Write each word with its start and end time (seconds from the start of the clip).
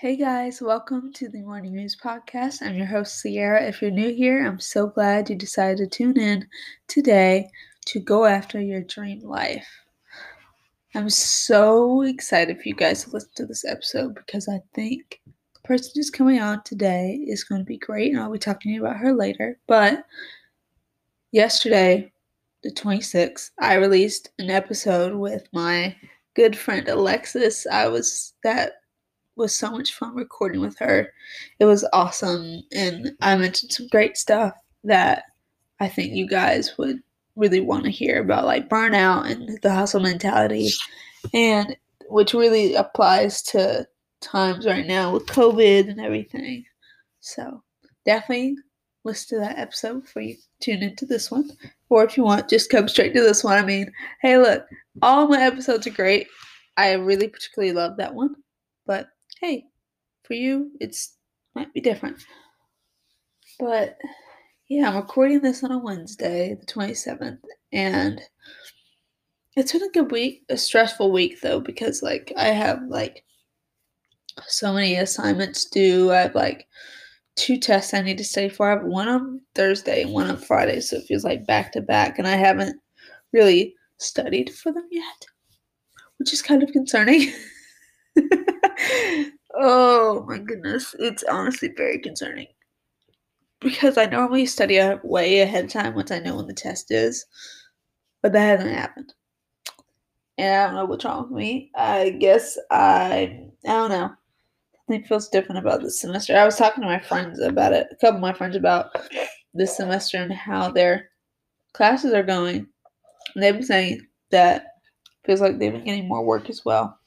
Hey 0.00 0.16
guys, 0.16 0.62
welcome 0.62 1.12
to 1.14 1.28
the 1.28 1.42
Morning 1.42 1.74
Muse 1.74 1.96
Podcast. 1.96 2.62
I'm 2.62 2.76
your 2.76 2.86
host, 2.86 3.18
Sierra. 3.18 3.64
If 3.64 3.82
you're 3.82 3.90
new 3.90 4.14
here, 4.14 4.46
I'm 4.46 4.60
so 4.60 4.86
glad 4.86 5.28
you 5.28 5.34
decided 5.34 5.78
to 5.78 5.88
tune 5.88 6.16
in 6.16 6.46
today 6.86 7.48
to 7.86 7.98
go 7.98 8.24
after 8.24 8.60
your 8.60 8.82
dream 8.82 9.22
life. 9.24 9.66
I'm 10.94 11.10
so 11.10 12.02
excited 12.02 12.58
for 12.58 12.68
you 12.68 12.76
guys 12.76 13.02
to 13.02 13.10
listen 13.10 13.30
to 13.34 13.46
this 13.46 13.64
episode 13.64 14.14
because 14.14 14.48
I 14.48 14.60
think 14.72 15.20
the 15.54 15.60
person 15.64 15.90
who's 15.96 16.10
coming 16.10 16.38
on 16.40 16.62
today 16.62 17.18
is 17.26 17.42
going 17.42 17.60
to 17.62 17.64
be 17.64 17.78
great, 17.78 18.12
and 18.12 18.20
I'll 18.20 18.30
be 18.30 18.38
talking 18.38 18.70
to 18.70 18.74
you 18.76 18.86
about 18.86 18.98
her 18.98 19.12
later. 19.12 19.58
But 19.66 20.04
yesterday, 21.32 22.12
the 22.62 22.70
26th, 22.70 23.50
I 23.58 23.74
released 23.74 24.30
an 24.38 24.48
episode 24.48 25.16
with 25.16 25.48
my 25.52 25.96
good 26.36 26.56
friend 26.56 26.86
Alexis. 26.86 27.66
I 27.66 27.88
was 27.88 28.34
that 28.44 28.74
was 29.38 29.56
so 29.56 29.70
much 29.70 29.94
fun 29.94 30.14
recording 30.14 30.60
with 30.60 30.78
her. 30.80 31.12
It 31.58 31.64
was 31.64 31.88
awesome, 31.92 32.62
and 32.72 33.12
I 33.22 33.36
mentioned 33.36 33.72
some 33.72 33.86
great 33.88 34.18
stuff 34.18 34.52
that 34.84 35.24
I 35.80 35.88
think 35.88 36.12
you 36.12 36.28
guys 36.28 36.76
would 36.76 37.00
really 37.36 37.60
want 37.60 37.84
to 37.84 37.90
hear 37.90 38.20
about, 38.20 38.44
like 38.44 38.68
burnout 38.68 39.30
and 39.30 39.58
the 39.62 39.72
hustle 39.72 40.00
mentality, 40.00 40.70
and 41.32 41.76
which 42.08 42.34
really 42.34 42.74
applies 42.74 43.42
to 43.42 43.86
times 44.20 44.66
right 44.66 44.86
now 44.86 45.12
with 45.12 45.26
COVID 45.26 45.88
and 45.88 46.00
everything. 46.00 46.64
So 47.20 47.62
definitely 48.04 48.56
listen 49.04 49.38
to 49.38 49.44
that 49.44 49.58
episode 49.58 50.02
before 50.02 50.22
you 50.22 50.36
tune 50.60 50.82
into 50.82 51.06
this 51.06 51.30
one. 51.30 51.50
Or 51.88 52.04
if 52.04 52.16
you 52.16 52.24
want, 52.24 52.50
just 52.50 52.70
come 52.70 52.88
straight 52.88 53.14
to 53.14 53.20
this 53.20 53.44
one. 53.44 53.56
I 53.56 53.64
mean, 53.64 53.92
hey, 54.20 54.36
look, 54.38 54.66
all 55.00 55.28
my 55.28 55.40
episodes 55.40 55.86
are 55.86 55.90
great. 55.90 56.26
I 56.76 56.92
really 56.94 57.28
particularly 57.28 57.72
love 57.72 57.96
that 57.98 58.14
one. 58.14 58.34
But 58.86 59.08
hey, 59.40 59.64
for 60.24 60.34
you, 60.34 60.72
it's 60.80 61.16
might 61.54 61.72
be 61.72 61.80
different. 61.80 62.24
But 63.58 63.96
yeah, 64.68 64.88
I'm 64.88 64.96
recording 64.96 65.40
this 65.40 65.64
on 65.64 65.72
a 65.72 65.78
Wednesday, 65.78 66.56
the 66.58 66.66
27th, 66.66 67.38
and 67.72 68.20
it's 69.56 69.72
been 69.72 69.82
a 69.82 69.90
good 69.90 70.10
week, 70.12 70.44
a 70.48 70.56
stressful 70.56 71.10
week 71.10 71.40
though, 71.40 71.60
because 71.60 72.02
like 72.02 72.32
I 72.36 72.48
have 72.48 72.82
like 72.88 73.24
so 74.46 74.72
many 74.72 74.96
assignments 74.96 75.64
due. 75.64 76.12
I 76.12 76.18
have 76.18 76.34
like 76.34 76.66
two 77.36 77.58
tests 77.58 77.94
I 77.94 78.02
need 78.02 78.18
to 78.18 78.24
study 78.24 78.48
for. 78.48 78.68
I 78.68 78.74
have 78.74 78.84
one 78.84 79.08
on 79.08 79.40
Thursday 79.54 80.02
and 80.02 80.12
one 80.12 80.28
on 80.28 80.36
Friday, 80.36 80.80
so 80.80 80.96
it 80.96 81.06
feels 81.06 81.24
like 81.24 81.46
back 81.46 81.72
to 81.72 81.80
back, 81.80 82.18
and 82.18 82.28
I 82.28 82.36
haven't 82.36 82.80
really 83.32 83.74
studied 83.98 84.54
for 84.54 84.72
them 84.72 84.86
yet, 84.90 85.26
which 86.18 86.32
is 86.32 86.42
kind 86.42 86.62
of 86.62 86.72
concerning. 86.72 87.32
oh 89.54 90.24
my 90.28 90.38
goodness, 90.38 90.94
it's 90.98 91.24
honestly 91.24 91.70
very 91.76 91.98
concerning. 91.98 92.46
Because 93.60 93.98
I 93.98 94.06
normally 94.06 94.46
study 94.46 94.80
way 95.02 95.40
ahead 95.40 95.64
of 95.64 95.70
time 95.72 95.94
once 95.94 96.10
I 96.10 96.20
know 96.20 96.36
when 96.36 96.46
the 96.46 96.54
test 96.54 96.92
is, 96.92 97.26
but 98.22 98.32
that 98.32 98.58
hasn't 98.58 98.74
happened. 98.74 99.12
And 100.36 100.54
I 100.54 100.66
don't 100.66 100.76
know 100.76 100.84
what's 100.84 101.04
wrong 101.04 101.24
with 101.24 101.32
me. 101.32 101.72
I 101.74 102.10
guess 102.10 102.56
I, 102.70 103.40
I 103.66 103.68
don't 103.68 103.90
know. 103.90 104.10
Something 104.86 105.04
feels 105.04 105.28
different 105.28 105.58
about 105.58 105.82
this 105.82 106.00
semester. 106.00 106.36
I 106.36 106.44
was 106.44 106.56
talking 106.56 106.82
to 106.82 106.88
my 106.88 107.00
friends 107.00 107.40
about 107.40 107.72
it, 107.72 107.88
a 107.90 107.96
couple 107.96 108.16
of 108.16 108.22
my 108.22 108.32
friends 108.32 108.54
about 108.54 108.90
this 109.52 109.76
semester 109.76 110.18
and 110.18 110.32
how 110.32 110.70
their 110.70 111.10
classes 111.72 112.14
are 112.14 112.22
going. 112.22 112.66
And 113.34 113.42
they've 113.42 113.54
been 113.54 113.64
saying 113.64 114.06
that 114.30 114.66
feels 115.26 115.40
like 115.40 115.58
they've 115.58 115.72
been 115.72 115.84
getting 115.84 116.08
more 116.08 116.24
work 116.24 116.48
as 116.48 116.64
well. 116.64 116.97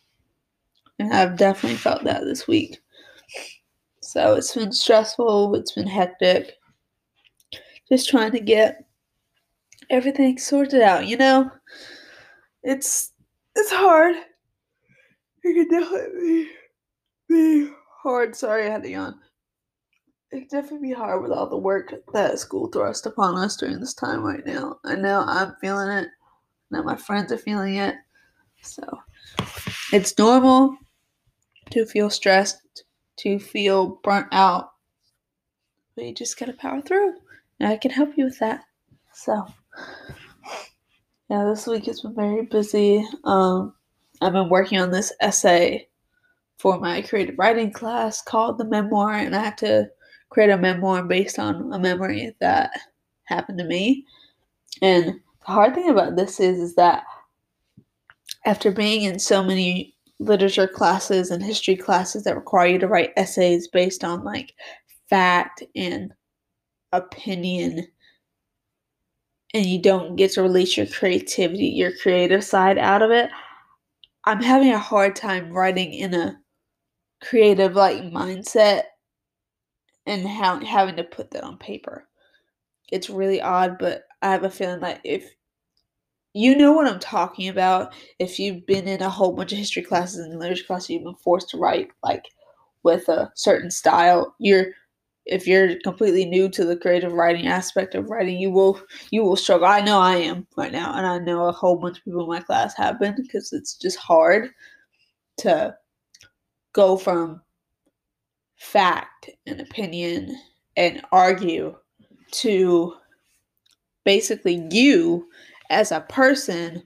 And 1.02 1.14
I've 1.14 1.36
definitely 1.36 1.78
felt 1.78 2.04
that 2.04 2.26
this 2.26 2.48
week. 2.48 2.80
So 4.02 4.36
it's 4.36 4.54
been 4.54 4.72
stressful, 4.72 5.56
it's 5.56 5.72
been 5.72 5.88
hectic. 5.88 6.54
Just 7.90 8.08
trying 8.08 8.32
to 8.34 8.40
get 8.40 8.86
everything 9.90 10.38
sorted 10.38 10.82
out, 10.82 11.08
you 11.08 11.18
know? 11.18 11.50
It's 12.62 13.14
it's 13.56 13.72
hard. 13.72 14.16
It 15.44 15.70
can 15.70 15.82
definitely 15.82 16.48
be 17.28 17.70
hard. 18.04 18.36
Sorry, 18.36 18.68
I 18.68 18.70
had 18.70 18.84
to 18.84 18.90
yawn. 18.90 19.20
It 20.32 20.48
can 20.48 20.62
definitely 20.62 20.90
be 20.90 20.94
hard 20.94 21.24
with 21.24 21.32
all 21.32 21.50
the 21.50 21.58
work 21.58 21.96
that 22.14 22.38
school 22.38 22.68
thrust 22.68 23.08
upon 23.08 23.38
us 23.38 23.58
during 23.58 23.80
this 23.80 23.96
time 23.96 24.22
right 24.22 24.46
now. 24.46 24.78
I 24.86 24.96
know 24.96 25.24
I'm 25.26 25.56
feeling 25.60 25.90
it. 25.90 26.10
Now 26.70 26.84
my 26.84 26.96
friends 26.96 27.32
are 27.32 27.40
feeling 27.40 27.78
it. 27.78 27.96
So 28.62 28.84
it's 29.92 30.16
normal 30.20 30.78
to 31.72 31.86
feel 31.86 32.10
stressed, 32.10 32.84
to 33.18 33.40
feel 33.40 34.00
burnt 34.04 34.28
out. 34.32 34.72
But 35.96 36.06
you 36.06 36.14
just 36.14 36.40
gotta 36.40 36.54
power 36.54 36.82
through. 36.82 37.16
And 37.60 37.70
I 37.70 37.78
can 37.78 37.92
help 37.92 38.18
you 38.18 38.26
with 38.26 38.40
that. 38.40 38.64
So 39.14 39.46
yeah, 41.30 41.46
this 41.46 41.68
week 41.68 41.86
has 41.86 42.02
been 42.02 42.16
very 42.16 42.46
busy. 42.46 43.06
Um, 43.24 43.74
I've 44.22 44.34
been 44.34 44.50
working 44.50 44.80
on 44.80 44.92
this 44.92 45.14
essay 45.22 45.88
for 46.58 46.80
my 46.80 47.02
creative 47.02 47.40
writing 47.40 47.72
class 47.72 48.22
called 48.22 48.58
the 48.58 48.66
memoir, 48.66 49.14
and 49.14 49.36
I 49.36 49.44
have 49.44 49.56
to 49.58 49.90
create 50.30 50.50
a 50.50 50.58
memoir 50.58 51.04
based 51.04 51.40
on 51.40 51.74
a 51.74 51.80
memory 51.80 52.36
that 52.40 52.72
happened 53.24 53.58
to 53.60 53.64
me. 53.64 54.06
And 54.82 55.06
the 55.46 55.52
hard 55.52 55.74
thing 55.74 55.90
about 55.90 56.16
this 56.16 56.40
is, 56.40 56.60
is 56.60 56.76
that 56.76 57.04
after 58.46 58.72
being 58.72 59.04
in 59.04 59.18
so 59.18 59.44
many 59.44 59.96
literature 60.22 60.68
classes 60.68 61.32
and 61.32 61.44
history 61.44 61.76
classes 61.76 62.24
that 62.24 62.36
require 62.36 62.68
you 62.68 62.80
to 62.80 62.88
write 62.88 63.12
essays 63.18 63.68
based 63.68 64.04
on 64.04 64.24
like 64.24 64.54
fact 65.10 65.64
and 65.76 66.14
opinion 66.94 67.88
and 69.54 69.66
you 69.66 69.82
don't 69.82 70.16
get 70.16 70.32
to 70.32 70.42
release 70.42 70.78
your 70.78 70.86
creativity, 70.86 71.66
your 71.66 71.92
creative 71.98 72.44
side 72.44 72.78
out 72.78 73.02
of 73.02 73.12
it, 73.12 73.30
I'm 74.24 74.42
having 74.42 74.72
a 74.72 74.80
hard 74.80 75.16
time 75.16 75.52
writing 75.52 75.94
in 75.94 76.14
a 76.14 76.40
creative 77.22 77.76
like 77.76 77.98
mindset 78.04 78.84
and 80.06 80.26
having 80.26 80.96
to 80.96 81.04
put 81.04 81.32
that 81.32 81.44
on 81.44 81.58
paper. 81.58 82.08
It's 82.92 83.10
really 83.10 83.42
odd, 83.42 83.78
but 83.78 84.04
I 84.22 84.32
have 84.32 84.44
a 84.44 84.50
feeling 84.50 84.80
that 84.82 85.02
if 85.04 85.30
you 86.34 86.56
know 86.56 86.72
what 86.72 86.88
I'm 86.88 87.00
talking 87.00 87.50
about. 87.50 87.94
If 88.20 88.40
you've 88.40 88.66
been 88.66 88.88
in 88.88 89.02
a 89.02 89.10
whole 89.10 89.34
bunch 89.34 89.52
of 89.52 89.58
history 89.58 89.84
classes 89.84 90.20
and 90.20 90.40
literature 90.40 90.66
classes, 90.66 90.90
you've 90.90 91.04
been 91.04 91.16
forced 91.16 91.50
to 91.50 91.58
write 91.58 91.90
like 92.04 92.26
with 92.84 93.10
a 93.10 93.32
certain 93.36 93.72
style. 93.72 94.36
You're 94.40 94.68
if 95.26 95.46
you're 95.46 95.80
completely 95.84 96.26
new 96.26 96.50
to 96.50 96.66
the 96.66 96.76
creative 96.76 97.14
writing 97.14 97.48
aspect 97.48 97.94
of 97.96 98.10
writing, 98.10 98.40
you 98.40 98.50
will 98.50 98.82
you 99.12 99.24
will 99.24 99.36
struggle. 99.36 99.68
I 99.68 99.82
know 99.82 100.00
I 100.00 100.16
am 100.16 100.48
right 100.58 100.72
now, 100.72 100.94
and 100.96 101.06
I 101.06 101.20
know 101.20 101.48
a 101.48 101.52
whole 101.52 101.78
bunch 101.78 102.00
of 102.00 102.06
people 102.06 102.24
in 102.24 102.30
my 102.30 102.42
class 102.42 102.76
have 102.78 103.00
been 103.00 103.16
because 103.16 103.54
it's 103.54 103.76
just 103.76 103.98
hard 103.98 104.50
to 105.38 105.76
go 106.74 106.98
from 106.98 107.42
fact 108.58 109.30
and 109.46 109.60
opinion 109.60 110.36
and 110.78 111.02
argue 111.12 111.76
to 112.32 112.96
basically 114.06 114.68
you 114.72 115.28
as 115.72 115.92
a 115.92 116.02
person 116.02 116.84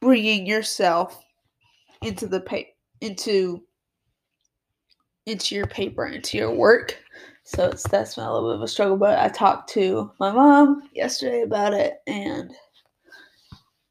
bringing 0.00 0.46
yourself 0.46 1.22
into 2.02 2.26
the 2.26 2.40
paper 2.40 2.70
into 3.00 3.62
into 5.26 5.54
your 5.54 5.66
paper 5.66 6.06
into 6.06 6.36
your 6.36 6.54
work. 6.54 6.98
So 7.44 7.68
it's 7.68 7.86
that's 7.88 8.16
been 8.16 8.24
a 8.24 8.32
little 8.32 8.50
bit 8.50 8.56
of 8.56 8.62
a 8.62 8.68
struggle 8.68 8.96
but 8.96 9.18
i 9.18 9.28
talked 9.28 9.68
to 9.70 10.10
my 10.18 10.32
mom 10.32 10.88
yesterday 10.94 11.42
about 11.42 11.74
it 11.74 11.98
and 12.06 12.50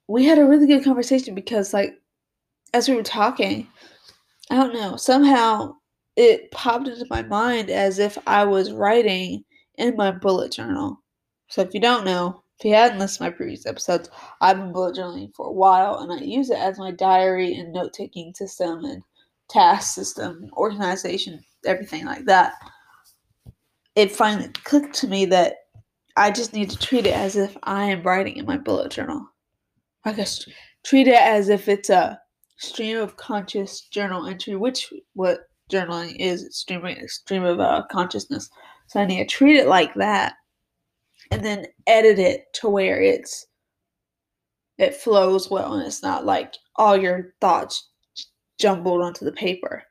we 0.08 0.26
had 0.26 0.40
a 0.40 0.46
really 0.46 0.66
good 0.66 0.84
conversation 0.84 1.36
because 1.36 1.72
like 1.72 1.94
as 2.74 2.90
we 2.90 2.96
were 2.96 3.04
talking 3.04 3.68
i 4.50 4.56
don't 4.56 4.74
know 4.74 4.96
somehow 4.96 5.72
it 6.16 6.50
popped 6.50 6.88
into 6.88 7.06
my 7.12 7.22
mind 7.22 7.70
as 7.70 8.00
if 8.00 8.18
i 8.26 8.44
was 8.44 8.72
writing 8.72 9.44
in 9.78 9.96
my 9.96 10.12
bullet 10.12 10.52
journal. 10.52 11.02
So 11.50 11.62
if 11.62 11.74
you 11.74 11.80
don't 11.80 12.06
know 12.06 12.43
if 12.64 12.70
you 12.70 12.76
hadn't 12.76 13.00
listened 13.00 13.18
to 13.18 13.24
my 13.24 13.30
previous 13.30 13.66
episodes, 13.66 14.10
I've 14.40 14.56
been 14.56 14.72
bullet 14.72 14.96
journaling 14.96 15.36
for 15.36 15.48
a 15.48 15.52
while 15.52 16.00
and 16.00 16.14
I 16.14 16.24
use 16.24 16.50
it 16.50 16.58
as 16.58 16.80
my 16.80 16.92
diary 16.92 17.56
and 17.56 17.74
note 17.74 17.92
taking 17.92 18.34
system 18.34 18.86
and 18.86 19.04
task 19.50 19.94
system, 19.94 20.50
organization, 20.54 21.42
everything 21.66 22.06
like 22.06 22.24
that. 22.24 22.54
It 23.98 24.14
finally 24.14 24.48
clicked 24.64 24.96
to 24.96 25.10
me 25.10 25.26
that 25.26 25.56
I 26.16 26.32
just 26.32 26.54
need 26.54 26.70
to 26.70 26.78
treat 26.78 27.06
it 27.06 27.14
as 27.14 27.36
if 27.36 27.58
I 27.64 27.84
am 27.84 28.02
writing 28.02 28.38
in 28.38 28.46
my 28.46 28.58
bullet 28.58 28.94
journal. 28.94 29.28
I 30.06 30.14
guess 30.14 30.48
treat 30.86 31.10
it 31.10 31.22
as 31.22 31.50
if 31.50 31.68
it's 31.68 31.90
a 31.90 32.18
stream 32.56 32.98
of 32.98 33.18
conscious 33.18 33.82
journal 33.82 34.26
entry, 34.26 34.56
which 34.56 34.94
what 35.16 35.50
journaling 35.70 36.16
is, 36.18 36.48
stream, 36.56 36.82
stream 37.08 37.44
of 37.44 37.60
uh, 37.60 37.84
consciousness. 37.92 38.50
So 38.88 39.02
I 39.02 39.06
need 39.06 39.18
to 39.18 39.26
treat 39.26 39.58
it 39.58 39.68
like 39.68 39.94
that 39.96 40.36
and 41.34 41.44
then 41.44 41.66
edit 41.88 42.20
it 42.20 42.54
to 42.54 42.70
where 42.70 43.02
it's 43.02 43.48
it 44.78 44.96
flows 44.96 45.50
well 45.50 45.74
and 45.74 45.86
it's 45.86 46.04
not 46.04 46.26
like 46.26 46.54
all 46.76 46.96
your 46.96 47.34
thoughts 47.42 47.90
jumbled 48.60 49.02
onto 49.02 49.26
the 49.26 49.32
paper. 49.32 49.84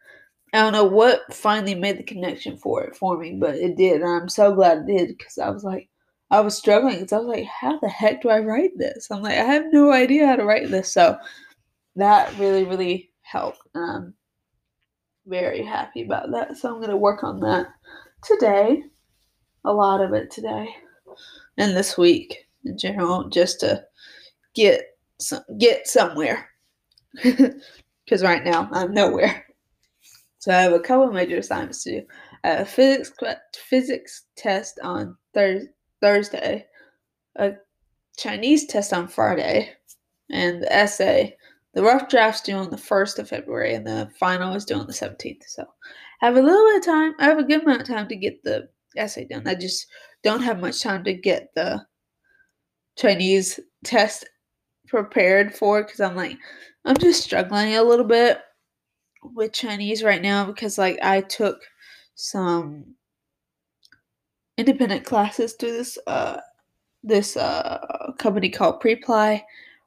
I 0.54 0.60
don't 0.60 0.72
know 0.72 0.84
what 0.84 1.32
finally 1.32 1.74
made 1.74 1.98
the 1.98 2.04
connection 2.04 2.56
for 2.56 2.84
it 2.84 2.94
for 2.94 3.18
me, 3.18 3.36
but 3.40 3.56
it 3.56 3.76
did. 3.76 4.02
And 4.02 4.10
I'm 4.10 4.28
so 4.28 4.54
glad 4.54 4.78
it 4.78 4.86
did 4.86 5.16
because 5.16 5.38
I 5.38 5.50
was 5.50 5.64
like, 5.64 5.88
I 6.30 6.40
was 6.40 6.56
struggling 6.56 6.96
because 7.00 7.12
I 7.12 7.18
was 7.18 7.26
like, 7.26 7.46
how 7.46 7.78
the 7.78 7.88
heck 7.88 8.22
do 8.22 8.28
I 8.28 8.40
write 8.40 8.72
this? 8.76 9.08
I'm 9.10 9.22
like, 9.22 9.38
I 9.38 9.44
have 9.44 9.64
no 9.72 9.92
idea 9.92 10.26
how 10.26 10.36
to 10.36 10.44
write 10.44 10.70
this. 10.70 10.92
So 10.92 11.16
that 11.96 12.36
really, 12.38 12.64
really 12.64 13.10
helped. 13.22 13.60
I'm 13.74 14.14
very 15.26 15.64
happy 15.64 16.02
about 16.02 16.30
that. 16.32 16.56
So 16.56 16.68
I'm 16.68 16.78
going 16.78 16.90
to 16.90 16.96
work 16.96 17.24
on 17.24 17.40
that 17.40 17.66
today. 18.22 18.82
A 19.64 19.72
lot 19.72 20.00
of 20.00 20.12
it 20.12 20.30
today 20.30 20.74
and 21.58 21.76
this 21.76 21.96
week 21.98 22.46
in 22.64 22.78
general, 22.78 23.28
just 23.28 23.60
to 23.60 23.84
get 24.54 24.82
some, 25.18 25.42
get 25.58 25.86
somewhere. 25.86 26.48
Because 28.04 28.24
right 28.24 28.44
now 28.44 28.68
I'm 28.72 28.92
nowhere. 28.92 29.46
So 30.40 30.52
I 30.52 30.62
have 30.62 30.72
a 30.72 30.80
couple 30.80 31.12
major 31.12 31.38
assignments 31.38 31.84
to 31.84 32.00
do. 32.00 32.06
A 32.42 32.64
physics 32.64 33.12
physics 33.54 34.24
test 34.36 34.80
on 34.82 35.16
thir- 35.34 35.68
Thursday, 36.00 36.66
a 37.36 37.52
Chinese 38.18 38.66
test 38.66 38.92
on 38.92 39.06
Friday, 39.06 39.70
and 40.30 40.60
the 40.60 40.72
essay. 40.72 41.36
The 41.74 41.82
rough 41.84 42.08
draft's 42.08 42.40
due 42.42 42.56
on 42.56 42.70
the 42.70 42.76
first 42.76 43.20
of 43.20 43.28
February, 43.28 43.74
and 43.74 43.86
the 43.86 44.10
final 44.18 44.54
is 44.54 44.64
due 44.64 44.74
on 44.74 44.88
the 44.88 44.92
seventeenth. 44.92 45.44
So 45.46 45.64
I 46.20 46.26
have 46.26 46.36
a 46.36 46.42
little 46.42 46.66
bit 46.66 46.78
of 46.78 46.84
time. 46.84 47.14
I 47.20 47.26
have 47.26 47.38
a 47.38 47.44
good 47.44 47.62
amount 47.62 47.82
of 47.82 47.86
time 47.86 48.08
to 48.08 48.16
get 48.16 48.42
the 48.42 48.68
essay 48.96 49.26
done. 49.26 49.46
I 49.46 49.54
just 49.54 49.86
don't 50.22 50.42
have 50.42 50.60
much 50.60 50.82
time 50.82 51.04
to 51.04 51.14
get 51.14 51.48
the 51.54 51.84
Chinese 52.96 53.58
test 53.84 54.28
prepared 54.86 55.54
for 55.54 55.82
because 55.82 56.00
I'm 56.00 56.14
like 56.14 56.36
I'm 56.84 56.96
just 56.96 57.22
struggling 57.22 57.74
a 57.74 57.82
little 57.82 58.04
bit 58.04 58.40
with 59.22 59.52
Chinese 59.52 60.02
right 60.02 60.20
now 60.20 60.44
because 60.44 60.78
like 60.78 60.98
I 61.02 61.22
took 61.22 61.60
some 62.14 62.94
independent 64.58 65.04
classes 65.04 65.54
through 65.54 65.72
this 65.72 65.98
uh 66.06 66.40
this 67.02 67.36
uh 67.36 68.12
company 68.18 68.50
called 68.50 68.82
Preply 68.82 69.42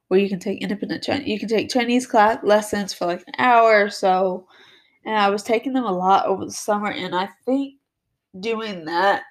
where 0.08 0.20
you 0.20 0.30
can 0.30 0.40
take 0.40 0.62
independent 0.62 1.04
Chinese 1.04 1.28
you 1.28 1.40
can 1.40 1.50
take 1.50 1.70
Chinese 1.70 2.08
class 2.08 2.40
lessons 2.44 2.94
for 2.94 3.06
like 3.06 3.24
an 3.28 3.34
hour 3.38 3.84
or 3.86 3.90
so 3.90 4.48
and 5.06 5.16
I 5.16 5.30
was 5.30 5.44
taking 5.44 5.74
them 5.74 5.86
a 5.86 5.92
lot 5.92 6.26
over 6.26 6.46
the 6.46 6.52
summer 6.52 6.90
and 6.90 7.16
I 7.16 7.30
think 7.46 7.76
doing 8.40 8.86
that 8.86 9.24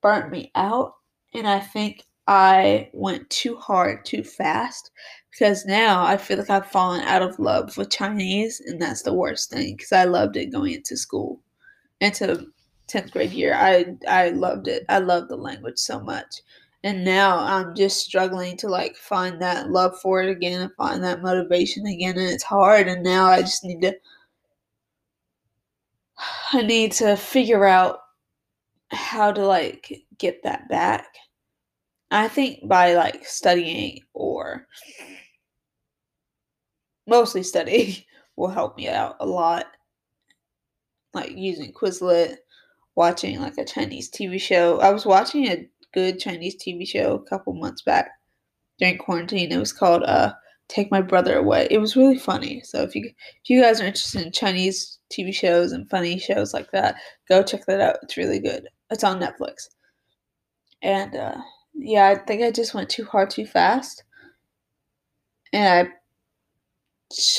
burnt 0.00 0.30
me 0.30 0.50
out 0.54 0.94
and 1.34 1.46
I 1.48 1.60
think 1.60 2.04
I 2.28 2.90
went 2.92 3.30
too 3.30 3.56
hard 3.56 4.04
too 4.04 4.22
fast 4.22 4.90
because 5.30 5.64
now 5.64 6.04
I 6.04 6.18
feel 6.18 6.38
like 6.38 6.50
I've 6.50 6.66
fallen 6.70 7.00
out 7.02 7.22
of 7.22 7.38
love 7.38 7.76
with 7.78 7.90
Chinese, 7.90 8.60
and 8.60 8.80
that's 8.80 9.02
the 9.02 9.14
worst 9.14 9.50
thing 9.50 9.76
because 9.76 9.92
I 9.92 10.04
loved 10.04 10.36
it 10.36 10.52
going 10.52 10.74
into 10.74 10.96
school, 10.96 11.40
into 12.00 12.46
tenth 12.86 13.12
grade 13.12 13.32
year. 13.32 13.54
I 13.54 13.96
I 14.06 14.30
loved 14.30 14.68
it. 14.68 14.84
I 14.90 14.98
loved 14.98 15.30
the 15.30 15.36
language 15.36 15.78
so 15.78 16.00
much, 16.00 16.42
and 16.84 17.04
now 17.04 17.38
I'm 17.38 17.74
just 17.74 18.04
struggling 18.04 18.58
to 18.58 18.68
like 18.68 18.96
find 18.96 19.40
that 19.40 19.70
love 19.70 19.98
for 20.00 20.22
it 20.22 20.28
again 20.30 20.60
and 20.60 20.72
find 20.76 21.02
that 21.04 21.22
motivation 21.22 21.86
again, 21.86 22.18
and 22.18 22.28
it's 22.28 22.44
hard. 22.44 22.88
And 22.88 23.02
now 23.02 23.26
I 23.26 23.40
just 23.40 23.64
need 23.64 23.80
to. 23.82 23.94
I 26.52 26.62
need 26.62 26.92
to 26.92 27.16
figure 27.16 27.64
out 27.64 28.00
how 28.90 29.32
to 29.32 29.46
like 29.46 30.02
get 30.18 30.42
that 30.44 30.68
back. 30.68 31.06
I 32.10 32.28
think 32.28 32.66
by 32.66 32.94
like 32.94 33.26
studying 33.26 34.00
or 34.14 34.66
mostly 37.06 37.42
studying 37.42 37.96
will 38.36 38.48
help 38.48 38.76
me 38.76 38.88
out 38.88 39.16
a 39.20 39.26
lot. 39.26 39.66
Like 41.14 41.32
using 41.36 41.72
Quizlet, 41.72 42.36
watching 42.94 43.40
like 43.40 43.58
a 43.58 43.64
Chinese 43.64 44.10
TV 44.10 44.40
show. 44.40 44.80
I 44.80 44.90
was 44.90 45.06
watching 45.06 45.48
a 45.48 45.68
good 45.92 46.18
Chinese 46.18 46.56
TV 46.56 46.86
show 46.86 47.14
a 47.14 47.28
couple 47.28 47.54
months 47.54 47.82
back 47.82 48.10
during 48.78 48.98
quarantine. 48.98 49.52
It 49.52 49.58
was 49.58 49.72
called 49.72 50.02
uh 50.04 50.32
Take 50.68 50.90
My 50.90 51.00
Brother 51.00 51.38
Away. 51.38 51.66
It 51.70 51.78
was 51.78 51.96
really 51.96 52.18
funny. 52.18 52.60
So 52.62 52.82
if 52.82 52.94
you 52.94 53.04
if 53.06 53.48
you 53.50 53.60
guys 53.60 53.80
are 53.80 53.86
interested 53.86 54.22
in 54.22 54.32
Chinese 54.32 54.98
TV 55.10 55.34
shows 55.34 55.72
and 55.72 55.88
funny 55.88 56.18
shows 56.18 56.52
like 56.52 56.70
that, 56.72 56.96
go 57.28 57.42
check 57.42 57.64
that 57.66 57.80
out. 57.80 57.96
It's 58.02 58.16
really 58.16 58.38
good. 58.38 58.68
It's 58.90 59.04
on 59.04 59.20
Netflix. 59.20 59.68
And 60.82 61.16
uh 61.16 61.38
yeah, 61.74 62.08
I 62.08 62.16
think 62.16 62.42
I 62.42 62.50
just 62.50 62.74
went 62.74 62.90
too 62.90 63.04
hard 63.04 63.30
too 63.30 63.46
fast. 63.46 64.04
And 65.52 65.88
I 65.88 65.92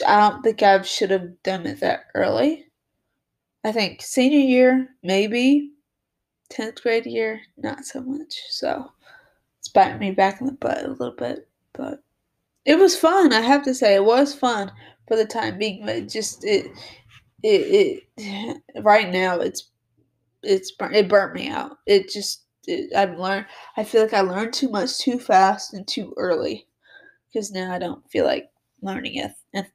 I 0.08 0.30
don't 0.30 0.42
think 0.44 0.64
I 0.64 0.82
should 0.82 1.12
have 1.12 1.42
done 1.44 1.68
it 1.68 1.80
that 1.82 2.06
early. 2.16 2.66
I 3.64 3.72
think 3.72 4.02
senior 4.02 4.40
year, 4.40 4.90
maybe. 5.04 5.72
10th 6.52 6.82
grade 6.82 7.06
year, 7.06 7.42
not 7.58 7.86
so 7.86 8.02
much. 8.02 8.42
So 8.50 8.92
it's 9.60 9.70
biting 9.70 10.00
me 10.00 10.12
back 10.12 10.42
in 10.42 10.48
the 10.48 10.54
butt 10.54 10.84
a 10.84 10.90
little 10.90 11.16
bit. 11.16 11.48
But 11.74 12.04
it 12.66 12.78
was 12.78 12.96
fun, 12.96 13.34
I 13.34 13.42
have 13.42 13.64
to 13.64 13.74
say. 13.74 13.96
It 13.96 14.06
was 14.06 14.34
fun 14.34 14.72
for 15.08 15.18
the 15.18 15.26
time 15.26 15.58
being, 15.58 15.86
but 15.86 16.08
just, 16.08 16.44
it, 16.46 16.68
it, 17.44 18.04
it, 18.18 18.62
right 18.84 19.10
now, 19.10 19.40
it's, 19.40 19.70
it's, 20.44 20.72
it 20.80 21.10
burnt 21.10 21.34
me 21.34 21.50
out. 21.50 21.78
It 21.86 22.10
just, 22.10 22.46
it, 22.68 22.96
I've 22.96 23.18
learned, 23.18 23.46
I 23.78 23.84
feel 23.84 24.02
like 24.02 24.14
I 24.14 24.22
learned 24.22 24.54
too 24.54 24.70
much 24.70 25.00
too 25.00 25.20
fast 25.20 25.74
and 25.74 25.88
too 25.88 26.14
early. 26.18 26.68
Because 27.32 27.52
now 27.52 27.72
I 27.74 27.80
don't 27.80 28.10
feel 28.10 28.26
like 28.26 28.50
learning 28.82 29.22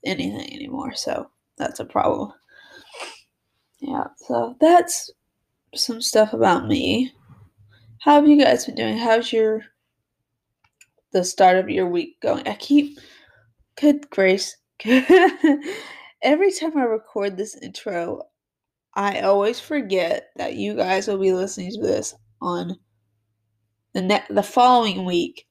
anything 0.05 0.55
anymore. 0.55 0.95
So 0.95 1.31
that's 1.57 1.81
a 1.81 1.85
problem. 1.85 2.33
Yeah, 3.81 4.05
so 4.17 4.57
that's 4.61 5.11
some 5.75 6.01
stuff 6.01 6.33
about 6.33 6.67
me. 6.67 7.13
How 8.01 8.17
have 8.17 8.27
you 8.27 8.43
guys 8.43 8.67
been 8.67 8.75
doing? 8.75 8.99
How's 8.99 9.33
your 9.33 9.63
the 11.15 11.25
start 11.25 11.57
of 11.57 11.71
your 11.71 11.89
week 11.89 12.21
going? 12.21 12.47
I 12.47 12.57
keep 12.57 12.99
good 13.81 14.11
grace. 14.11 14.57
Every 16.23 16.53
time 16.53 16.77
I 16.77 16.83
record 16.83 17.37
this 17.37 17.57
intro, 17.57 18.23
I 18.95 19.21
always 19.21 19.61
forget 19.61 20.31
that 20.37 20.55
you 20.55 20.75
guys 20.75 21.09
will 21.09 21.19
be 21.19 21.33
listening 21.33 21.73
to 21.73 21.81
this 21.81 22.15
on 22.43 22.77
the 23.95 24.03
ne- 24.03 24.27
the 24.29 24.43
following 24.43 25.05
week, 25.05 25.47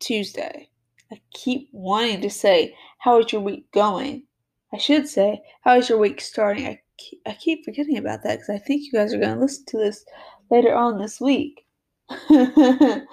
Tuesday. 0.00 0.68
I 1.12 1.20
keep 1.32 1.68
wanting 1.72 2.20
to 2.22 2.30
say, 2.30 2.74
How 2.98 3.20
is 3.20 3.32
your 3.32 3.40
week 3.42 3.70
going? 3.72 4.24
I 4.72 4.78
should 4.78 5.08
say, 5.08 5.42
How 5.62 5.76
is 5.76 5.88
your 5.88 5.98
week 5.98 6.20
starting? 6.20 6.66
I 6.66 6.80
keep, 6.98 7.20
I 7.26 7.32
keep 7.34 7.64
forgetting 7.64 7.98
about 7.98 8.22
that 8.24 8.40
because 8.40 8.50
I 8.50 8.58
think 8.58 8.84
you 8.84 8.92
guys 8.92 9.14
are 9.14 9.18
going 9.18 9.34
to 9.34 9.40
listen 9.40 9.64
to 9.68 9.78
this 9.78 10.04
later 10.50 10.74
on 10.74 10.98
this 10.98 11.20
week. 11.20 11.63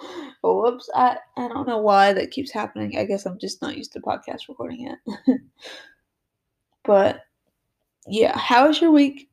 whoops, 0.44 0.90
I, 0.96 1.18
I 1.38 1.48
don't 1.48 1.68
know 1.68 1.80
why 1.80 2.14
that 2.14 2.32
keeps 2.32 2.52
happening. 2.52 2.98
I 2.98 3.06
guess 3.06 3.26
I'm 3.26 3.40
just 3.40 3.62
not 3.62 3.78
used 3.78 3.94
to 3.94 4.00
podcast 4.00 4.50
recording 4.50 4.82
yet. 4.82 4.98
but 6.84 7.22
yeah, 8.08 8.38
how 8.38 8.70
is 8.70 8.82
your 8.82 8.92
week 8.92 9.30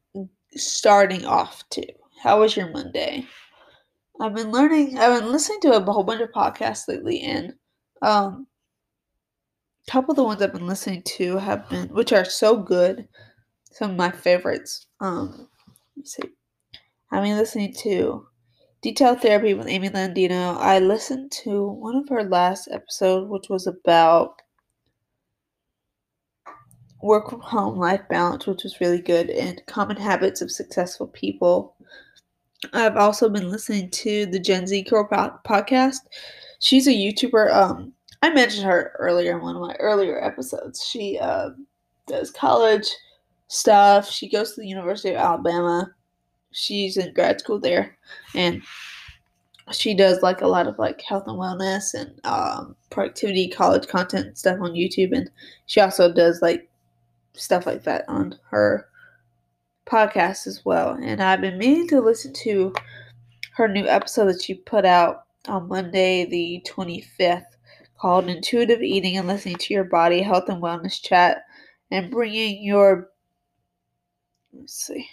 starting 0.55 1.25
off 1.25 1.69
to? 1.71 1.87
How 2.23 2.41
was 2.41 2.57
your 2.57 2.71
Monday? 2.71 3.27
I've 4.21 4.35
been 4.35 4.51
learning, 4.51 4.99
I've 4.99 5.21
been 5.21 5.31
listening 5.31 5.61
to 5.63 5.77
a 5.77 5.93
whole 5.93 6.03
bunch 6.03 6.21
of 6.21 6.33
podcasts 6.33 6.89
lately, 6.89 7.21
and 7.21 7.55
um, 8.03 8.47
a 9.87 9.91
couple 9.91 10.11
of 10.13 10.17
the 10.17 10.25
ones 10.25 10.43
I've 10.43 10.53
been 10.53 10.67
listening 10.67 11.03
to 11.03 11.37
have 11.37 11.69
been, 11.69 11.89
which 11.89 12.13
are 12.13 12.25
so 12.25 12.57
good, 12.57 13.07
some 13.71 13.93
of 13.93 13.97
my 13.97 14.11
favorites. 14.11 14.87
Um, 15.01 15.49
let's 15.97 16.17
see. 16.17 16.31
I've 17.13 17.23
been 17.23 17.37
listening 17.37 17.73
to 17.81 18.27
Detail 18.81 19.17
Therapy 19.17 19.55
with 19.55 19.67
Amy 19.67 19.89
Landino. 19.91 20.57
I 20.57 20.79
listened 20.79 21.33
to 21.33 21.67
one 21.67 21.97
of 21.97 22.09
her 22.11 22.23
last 22.23 22.69
episodes, 22.71 23.29
which 23.29 23.49
was 23.49 23.67
about 23.67 24.41
work 27.03 27.31
from 27.31 27.41
home 27.41 27.77
life 27.77 28.03
balance, 28.09 28.47
which 28.47 28.63
was 28.63 28.81
really 28.81 29.01
good, 29.01 29.31
and 29.31 29.63
common 29.67 29.97
habits 29.97 30.41
of 30.41 30.53
successful 30.53 31.09
people. 31.09 31.75
I've 32.73 32.97
also 32.97 33.29
been 33.29 33.51
listening 33.51 33.91
to 33.91 34.27
the 34.27 34.39
Gen 34.39 34.67
Z 34.67 34.83
Girl 34.83 35.09
podcast. 35.45 35.99
She's 36.61 36.87
a 36.87 36.93
YouTuber. 36.93 37.53
Um, 37.53 37.93
I 38.23 38.31
mentioned 38.31 38.65
her 38.65 38.93
earlier 38.99 39.37
in 39.37 39.43
one 39.43 39.57
of 39.57 39.63
my 39.63 39.75
earlier 39.81 40.25
episodes. 40.25 40.85
She 40.85 41.19
uh, 41.19 41.51
does 42.07 42.31
college 42.31 42.89
stuff. 43.49 44.09
She 44.09 44.29
goes 44.29 44.55
to 44.55 44.61
the 44.61 44.69
University 44.69 45.11
of 45.11 45.17
Alabama. 45.17 45.93
She's 46.59 46.97
in 46.97 47.15
grad 47.15 47.41
school 47.41 47.61
there, 47.61 47.97
and 48.35 48.63
she 49.73 49.95
does 49.95 50.23
like 50.23 50.41
a 50.41 50.49
lot 50.49 50.67
of 50.67 50.79
like 50.79 51.01
health 51.03 51.25
and 51.27 51.39
wellness 51.39 51.95
and 51.95 52.21
um, 52.25 52.75
productivity 52.91 53.49
college 53.49 53.87
content 53.87 54.37
stuff 54.39 54.59
on 54.61 54.73
YouTube, 54.73 55.13
and 55.13 55.31
she 55.67 55.81
also 55.81 56.13
does 56.13 56.43
like 56.43 56.69
stuff 57.35 57.67
like 57.67 57.85
that 57.85 58.05
on 58.09 58.39
her 58.51 58.89
podcast 59.87 60.47
as 60.47 60.65
well. 60.65 60.99
And 61.01 61.23
I've 61.23 61.41
been 61.41 61.59
meaning 61.59 61.89
to 61.89 62.01
listen 62.01 62.33
to 62.45 62.75
her 63.55 63.69
new 63.69 63.87
episode 63.87 64.27
that 64.27 64.43
she 64.43 64.55
put 64.55 64.85
out 64.85 65.25
on 65.47 65.69
Monday, 65.69 66.27
the 66.27 66.65
25th, 66.69 67.45
called 67.99 68.29
Intuitive 68.29 68.83
Eating 68.83 69.17
and 69.17 69.29
Listening 69.29 69.57
to 69.57 69.75
Your 69.75 69.85
Body 69.85 70.23
Health 70.23 70.49
and 70.49 70.63
Wellness 70.63 71.01
Chat. 71.01 71.45
and 71.91 72.11
bringing 72.11 72.63
your 72.63 73.09
let's 74.53 74.87
see 74.87 75.09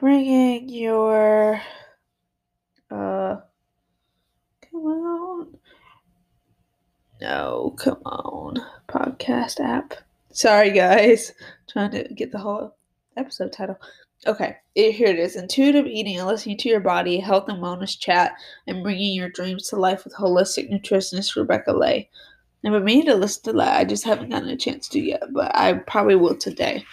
bringing 0.00 0.66
your 0.70 1.60
uh 2.90 3.36
come 4.70 4.80
on. 4.80 5.58
No 7.20 7.74
come 7.78 8.00
on. 8.06 8.56
Podcast 8.88 9.60
app. 9.60 9.94
Sorry 10.32 10.70
guys. 10.72 11.32
Trying 11.68 11.90
to 11.92 12.04
get 12.14 12.32
the 12.32 12.38
whole 12.38 12.74
episode 13.16 13.52
title. 13.52 13.78
Okay 14.26 14.56
here 14.74 15.08
it 15.08 15.18
is. 15.18 15.36
Intuitive 15.36 15.86
eating 15.86 16.18
and 16.18 16.26
listening 16.26 16.56
to 16.58 16.68
your 16.68 16.80
body 16.80 17.20
health 17.20 17.48
and 17.48 17.62
wellness 17.62 17.98
chat 17.98 18.32
and 18.66 18.82
bringing 18.82 19.14
your 19.14 19.28
dreams 19.28 19.68
to 19.68 19.76
life 19.76 20.04
with 20.04 20.14
holistic 20.14 20.70
nutritionist 20.70 21.36
rebecca 21.36 21.72
lay. 21.72 22.08
I've 22.64 22.72
been 22.72 22.84
meaning 22.84 23.06
to 23.06 23.14
listen 23.14 23.42
to 23.44 23.52
that. 23.58 23.78
I 23.78 23.84
just 23.84 24.04
haven't 24.04 24.30
gotten 24.30 24.48
a 24.48 24.56
chance 24.56 24.88
to 24.88 25.00
yet, 25.00 25.22
but 25.32 25.50
I 25.54 25.74
probably 25.74 26.16
will 26.16 26.36
today. 26.36 26.84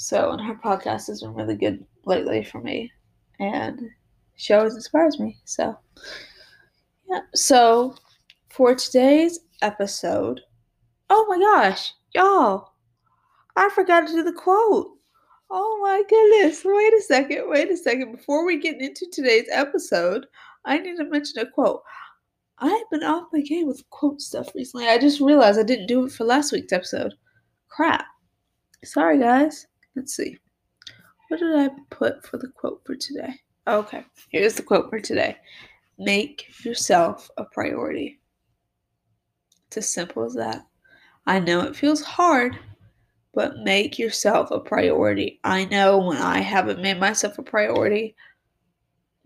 So, 0.00 0.30
and 0.30 0.40
her 0.40 0.54
podcast 0.54 1.08
has 1.08 1.22
been 1.22 1.34
really 1.34 1.56
good 1.56 1.84
lately 2.06 2.44
for 2.44 2.60
me, 2.60 2.92
and 3.40 3.90
she 4.36 4.54
always 4.54 4.76
inspires 4.76 5.18
me. 5.18 5.36
So, 5.44 5.76
yeah. 7.10 7.22
So, 7.34 7.96
for 8.48 8.76
today's 8.76 9.40
episode, 9.60 10.40
oh 11.10 11.26
my 11.28 11.40
gosh, 11.40 11.92
y'all, 12.14 12.74
I 13.56 13.70
forgot 13.70 14.06
to 14.06 14.12
do 14.12 14.22
the 14.22 14.32
quote. 14.32 14.88
Oh 15.50 15.80
my 15.82 16.04
goodness. 16.08 16.62
Wait 16.64 16.94
a 16.94 17.02
second. 17.02 17.50
Wait 17.50 17.68
a 17.68 17.76
second. 17.76 18.12
Before 18.12 18.46
we 18.46 18.60
get 18.60 18.80
into 18.80 19.04
today's 19.10 19.48
episode, 19.50 20.26
I 20.64 20.78
need 20.78 20.96
to 20.98 21.10
mention 21.10 21.40
a 21.40 21.50
quote. 21.50 21.82
I've 22.58 22.88
been 22.92 23.02
off 23.02 23.32
my 23.32 23.40
game 23.40 23.66
with 23.66 23.88
quote 23.90 24.20
stuff 24.20 24.54
recently. 24.54 24.86
I 24.86 24.98
just 24.98 25.20
realized 25.20 25.58
I 25.58 25.64
didn't 25.64 25.88
do 25.88 26.06
it 26.06 26.12
for 26.12 26.22
last 26.22 26.52
week's 26.52 26.72
episode. 26.72 27.14
Crap. 27.68 28.04
Sorry, 28.84 29.18
guys. 29.18 29.66
Let's 29.96 30.14
see. 30.14 30.38
What 31.28 31.40
did 31.40 31.54
I 31.54 31.70
put 31.90 32.26
for 32.26 32.38
the 32.38 32.48
quote 32.48 32.82
for 32.84 32.96
today? 32.96 33.34
Okay, 33.66 34.04
here's 34.30 34.54
the 34.54 34.62
quote 34.62 34.88
for 34.88 35.00
today 35.00 35.36
Make 35.98 36.64
yourself 36.64 37.30
a 37.36 37.44
priority. 37.44 38.18
It's 39.66 39.78
as 39.78 39.90
simple 39.90 40.24
as 40.24 40.34
that. 40.34 40.64
I 41.26 41.40
know 41.40 41.60
it 41.60 41.76
feels 41.76 42.02
hard, 42.02 42.58
but 43.34 43.58
make 43.58 43.98
yourself 43.98 44.50
a 44.50 44.60
priority. 44.60 45.40
I 45.44 45.66
know 45.66 45.98
when 45.98 46.16
I 46.16 46.38
haven't 46.38 46.80
made 46.80 46.98
myself 46.98 47.38
a 47.38 47.42
priority, 47.42 48.14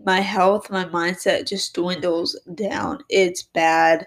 my 0.04 0.20
health, 0.20 0.70
my 0.70 0.84
mindset 0.84 1.46
just 1.46 1.74
dwindles 1.74 2.38
down. 2.54 2.98
It's 3.08 3.42
bad. 3.42 4.06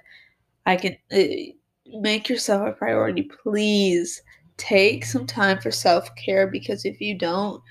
I 0.66 0.76
can 0.76 0.98
uh, 1.12 1.98
make 2.00 2.28
yourself 2.28 2.68
a 2.68 2.74
priority. 2.74 3.24
Please 3.24 4.22
take 4.58 5.06
some 5.06 5.26
time 5.26 5.60
for 5.60 5.72
self 5.72 6.14
care 6.16 6.48
because 6.48 6.86
if 6.86 7.02
you 7.02 7.18
don't, 7.18 7.62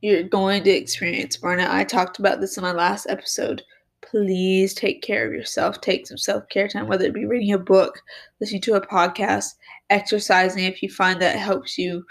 you're 0.00 0.22
going 0.22 0.62
to 0.64 0.70
experience 0.70 1.36
burnout. 1.36 1.68
I 1.68 1.84
talked 1.84 2.18
about 2.18 2.40
this 2.40 2.56
in 2.56 2.62
my 2.62 2.72
last 2.72 3.06
episode. 3.08 3.62
Please 4.00 4.72
take 4.72 5.02
care 5.02 5.26
of 5.26 5.32
yourself. 5.32 5.80
Take 5.80 6.06
some 6.06 6.16
self 6.16 6.48
care 6.48 6.68
time, 6.68 6.88
whether 6.88 7.04
it 7.04 7.14
be 7.14 7.26
reading 7.26 7.52
a 7.52 7.58
book, 7.58 8.00
listening 8.40 8.62
to 8.62 8.74
a 8.74 8.86
podcast, 8.86 9.54
exercising 9.90 10.64
if 10.64 10.82
you 10.82 10.88
find 10.88 11.20
that 11.20 11.36
helps 11.36 11.76
you 11.76 12.04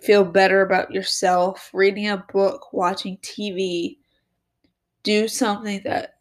feel 0.00 0.24
better 0.24 0.62
about 0.62 0.92
yourself, 0.92 1.70
reading 1.74 2.08
a 2.08 2.24
book, 2.32 2.72
watching 2.72 3.18
TV, 3.18 3.98
do 5.02 5.28
something 5.28 5.80
that 5.84 6.14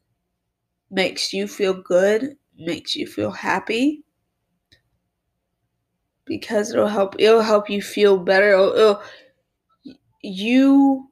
makes 0.89 1.31
you 1.31 1.47
feel 1.47 1.73
good, 1.81 2.35
makes 2.57 2.95
you 2.95 3.07
feel 3.07 3.31
happy 3.31 4.03
because 6.27 6.71
it'll 6.71 6.87
help 6.87 7.15
it'll 7.19 7.41
help 7.41 7.69
you 7.69 7.81
feel 7.81 8.17
better. 8.17 8.53
It'll, 8.53 8.73
it'll, 8.73 9.01
you 10.21 11.09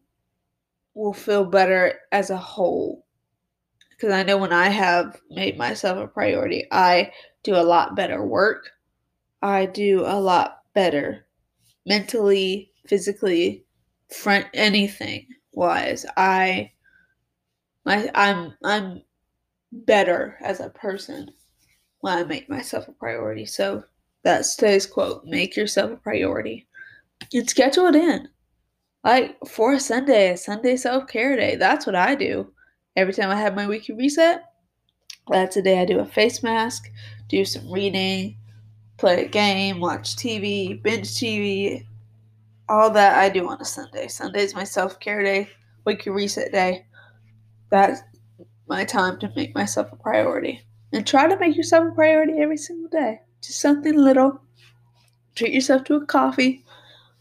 will 0.94 1.14
feel 1.14 1.46
better 1.46 2.00
as 2.12 2.30
a 2.30 2.38
whole. 2.38 3.06
Because 3.92 4.12
I 4.12 4.24
know 4.24 4.38
when 4.38 4.54
I 4.54 4.70
have 4.70 5.22
made 5.30 5.58
myself 5.58 5.98
a 5.98 6.08
priority, 6.08 6.68
I 6.72 7.12
do 7.44 7.56
a 7.56 7.64
lot 7.64 7.96
better 7.96 8.26
work. 8.26 8.72
I 9.42 9.68
do 9.68 10.02
a 10.06 10.20
lot 10.20 10.64
better 10.74 11.26
mentally, 11.86 12.72
physically, 12.88 13.66
front 14.10 14.48
anything 14.54 15.28
wise. 15.54 16.06
I 16.18 16.72
my 17.86 18.10
I'm 18.14 18.54
I'm 18.64 19.04
better 19.72 20.38
as 20.42 20.60
a 20.60 20.70
person 20.70 21.30
when 22.00 22.18
I 22.18 22.24
make 22.24 22.50
myself 22.50 22.88
a 22.88 22.92
priority. 22.92 23.46
So 23.46 23.84
that's 24.26 24.58
today's 24.58 24.86
quote. 24.86 25.24
Make 25.24 25.56
yourself 25.56 25.92
a 25.92 25.96
priority. 25.96 26.68
And 27.34 27.50
schedule 27.50 27.86
it 27.86 27.96
in. 27.96 28.28
Like 29.06 29.38
for 29.48 29.72
a 29.74 29.80
Sunday, 29.80 30.32
a 30.32 30.38
Sunday 30.38 30.76
self 30.76 31.08
care 31.08 31.38
day. 31.38 31.56
That's 31.56 31.86
what 31.86 31.96
I 31.96 32.16
do. 32.16 32.52
Every 32.98 33.14
time 33.14 33.30
I 33.30 33.38
have 33.38 33.56
my 33.56 33.68
weekly 33.68 33.96
reset, 33.96 34.44
that's 35.30 35.56
a 35.56 35.62
day 35.62 35.80
I 35.80 35.86
do 35.86 36.00
a 36.00 36.06
face 36.06 36.44
mask, 36.44 36.90
do 37.30 37.46
some 37.46 37.72
reading, 37.72 38.38
play 38.98 39.26
a 39.26 39.30
game, 39.30 39.80
watch 39.80 40.18
TV, 40.18 40.82
binge 40.84 41.08
TV, 41.08 41.86
all 42.68 42.90
that 42.92 43.18
I 43.18 43.30
do 43.30 43.48
on 43.48 43.62
a 43.62 43.66
Sunday. 43.66 44.10
Sunday's 44.10 44.54
my 44.54 44.66
self 44.66 45.00
care 45.00 45.24
day, 45.24 45.48
weekly 45.86 46.12
reset 46.12 46.52
day 46.52 46.86
that's 47.70 48.02
my 48.68 48.86
time 48.86 49.20
to 49.20 49.32
make 49.36 49.54
myself 49.56 49.92
a 49.92 49.96
priority. 49.96 50.62
And 50.94 51.06
try 51.06 51.28
to 51.28 51.38
make 51.38 51.58
yourself 51.58 51.88
a 51.92 51.92
priority 51.92 52.40
every 52.40 52.58
single 52.58 52.90
day. 52.90 53.20
Something 53.54 53.96
little. 53.96 54.42
Treat 55.36 55.54
yourself 55.54 55.84
to 55.86 55.96
a 55.96 56.06
coffee. 56.06 56.64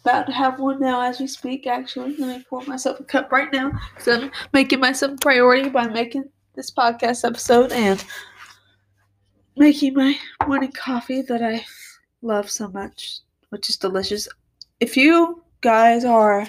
About 0.03 0.27
to 0.27 0.33
have 0.33 0.61
one 0.61 0.81
now 0.81 1.01
as 1.01 1.19
we 1.19 1.27
speak, 1.27 1.67
actually. 1.67 2.17
Let 2.17 2.39
me 2.39 2.45
pour 2.49 2.63
myself 2.65 3.01
a 3.01 3.05
cup 3.05 3.33
right 3.33 3.53
now. 3.53 3.73
So 3.99 4.15
I'm 4.15 4.31
making 4.53 4.81
myself 4.81 5.13
a 5.13 5.17
priority 5.17 5.69
by 5.71 5.89
making 5.89 6.25
this 6.55 6.71
podcast 6.71 7.25
episode 7.25 7.73
and 7.73 8.05
making 9.57 9.95
my 9.95 10.15
morning 10.47 10.73
coffee 10.73 11.23
that 11.23 11.43
I 11.43 11.65
love 12.23 12.51
so 12.51 12.69
much, 12.69 13.21
which 13.49 13.71
is 13.71 13.77
delicious. 13.77 14.29
If 14.81 14.97
you 14.97 15.43
guys 15.63 16.05
are 16.05 16.47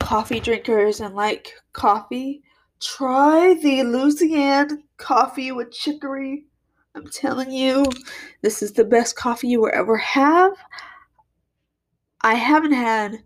coffee 0.00 0.40
drinkers 0.40 1.00
and 1.00 1.14
like 1.14 1.52
coffee, 1.72 2.42
Try 2.82 3.54
the 3.62 3.84
Louisiana 3.84 4.76
coffee 4.96 5.52
with 5.52 5.70
chicory. 5.70 6.46
I'm 6.94 7.08
telling 7.08 7.50
you, 7.50 7.84
this 8.42 8.62
is 8.62 8.72
the 8.72 8.84
best 8.84 9.16
coffee 9.16 9.48
you 9.48 9.60
will 9.60 9.70
ever 9.72 9.96
have. 9.96 10.52
I 12.20 12.34
haven't 12.34 12.72
had 12.72 13.22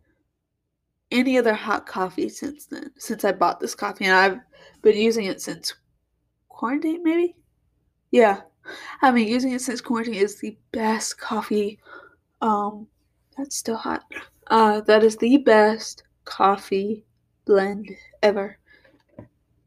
any 1.11 1.37
other 1.39 1.55
hot 1.55 1.87
coffee 1.87 2.29
since 2.29 2.67
then, 2.67 2.91
since 2.97 3.25
I 3.25 3.33
bought 3.33 3.61
this 3.61 3.75
coffee, 3.75 4.05
and 4.05 4.15
I've 4.15 4.39
been 4.83 4.97
using 4.97 5.27
it 5.27 5.41
since 5.41 5.75
quarantine, 6.49 7.03
maybe? 7.03 7.35
Yeah. 8.11 8.43
I've 9.03 9.15
been 9.15 9.29
using 9.29 9.53
it 9.53 9.61
since 9.61 9.81
quarantine. 9.81 10.15
It's 10.15 10.41
the 10.41 10.57
best 10.73 11.19
coffee. 11.19 11.79
Um, 12.41 12.87
that's 13.37 13.57
still 13.57 13.77
hot. 13.77 14.05
Uh, 14.49 14.81
that 14.83 15.03
is 15.03 15.17
the 15.17 15.39
best 15.39 16.05
coffee 16.25 17.05
blend 17.45 17.91
ever 18.23 18.59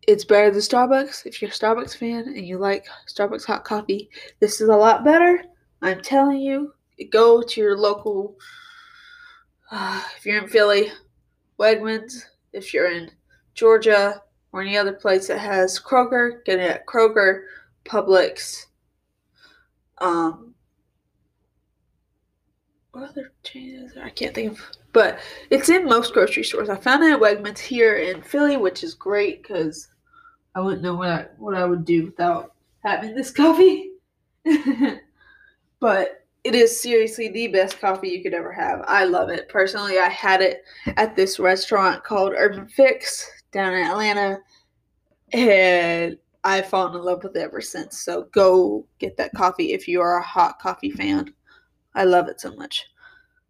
it's 0.09 0.25
better 0.25 0.49
than 0.49 0.59
Starbucks. 0.59 1.27
If 1.27 1.39
you're 1.39 1.51
a 1.51 1.53
Starbucks 1.53 1.95
fan 1.95 2.23
and 2.29 2.43
you 2.43 2.57
like 2.57 2.87
Starbucks 3.07 3.45
hot 3.45 3.63
coffee, 3.63 4.09
this 4.39 4.59
is 4.59 4.67
a 4.67 4.75
lot 4.75 5.05
better. 5.05 5.43
I'm 5.83 6.01
telling 6.01 6.39
you, 6.39 6.73
go 7.11 7.43
to 7.43 7.61
your 7.61 7.77
local. 7.77 8.35
Uh, 9.69 10.01
if 10.17 10.25
you're 10.25 10.41
in 10.41 10.49
Philly, 10.49 10.91
Wegmans. 11.59 12.23
If 12.53 12.73
you're 12.73 12.89
in 12.89 13.11
Georgia 13.53 14.23
or 14.51 14.63
any 14.63 14.75
other 14.77 14.93
place 14.93 15.27
that 15.27 15.37
has 15.37 15.79
Kroger, 15.79 16.43
get 16.43 16.59
it 16.59 16.71
at 16.71 16.87
Kroger, 16.87 17.43
Publix. 17.85 18.65
Um, 19.99 20.55
what 22.93 23.11
other 23.11 23.31
chains? 23.43 23.91
I 24.01 24.09
can't 24.09 24.33
think 24.33 24.53
of. 24.53 24.65
But 24.91 25.19
it's 25.51 25.69
in 25.69 25.85
most 25.85 26.13
grocery 26.15 26.43
stores. 26.43 26.67
I 26.67 26.77
found 26.77 27.03
it 27.03 27.13
at 27.13 27.19
Wegmans 27.19 27.59
here 27.59 27.97
in 27.97 28.23
Philly, 28.23 28.57
which 28.57 28.83
is 28.83 28.95
great 28.95 29.43
because 29.43 29.87
I 30.55 30.61
wouldn't 30.61 30.81
know 30.81 30.95
what 30.95 31.09
I, 31.09 31.27
what 31.37 31.55
I 31.55 31.65
would 31.65 31.85
do 31.85 32.05
without 32.05 32.53
having 32.83 33.15
this 33.15 33.31
coffee. 33.31 33.91
but 35.79 36.25
it 36.43 36.55
is 36.55 36.81
seriously 36.81 37.29
the 37.29 37.47
best 37.47 37.79
coffee 37.79 38.09
you 38.09 38.23
could 38.23 38.33
ever 38.33 38.51
have. 38.51 38.83
I 38.87 39.05
love 39.05 39.29
it. 39.29 39.49
Personally, 39.49 39.99
I 39.99 40.09
had 40.09 40.41
it 40.41 40.63
at 40.97 41.15
this 41.15 41.39
restaurant 41.39 42.03
called 42.03 42.33
Urban 42.35 42.67
Fix 42.67 43.29
down 43.51 43.73
in 43.73 43.85
Atlanta, 43.85 44.39
and 45.33 46.17
I've 46.43 46.67
fallen 46.67 46.95
in 46.95 47.03
love 47.03 47.23
with 47.23 47.35
it 47.35 47.41
ever 47.41 47.61
since. 47.61 47.99
So 47.99 48.27
go 48.31 48.85
get 48.99 49.17
that 49.17 49.33
coffee 49.33 49.73
if 49.73 49.87
you 49.87 50.01
are 50.01 50.17
a 50.17 50.23
hot 50.23 50.59
coffee 50.59 50.91
fan. 50.91 51.33
I 51.95 52.05
love 52.05 52.27
it 52.29 52.39
so 52.39 52.55
much. 52.55 52.85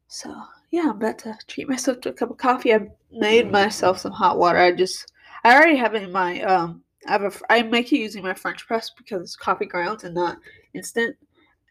So 0.08 0.36
yeah, 0.72 0.84
I'm 0.84 0.89
about 0.91 1.20
to 1.20 1.38
treat 1.48 1.70
myself 1.70 2.01
to 2.01 2.10
a 2.10 2.13
cup 2.13 2.32
of 2.32 2.38
coffee. 2.38 2.74
I 2.74 2.88
made 3.12 3.51
myself 3.51 4.00
some 4.00 4.12
hot 4.12 4.38
water. 4.38 4.58
I 4.58 4.72
just 4.72 5.12
I 5.44 5.56
already 5.56 5.77
have 5.77 5.94
it 5.94 6.03
in 6.03 6.12
my 6.12 6.41
um 6.41 6.84
I 7.08 7.12
have 7.12 7.24
a, 7.24 7.32
I 7.50 7.63
make 7.63 7.91
it 7.91 8.00
using 8.00 8.24
my 8.24 8.34
French 8.34 8.68
press 8.68 8.91
because 8.96 9.22
it's 9.22 9.36
coffee 9.36 9.65
grounds 9.65 10.03
and 10.03 10.15
not 10.15 10.38
instant. 10.74 11.15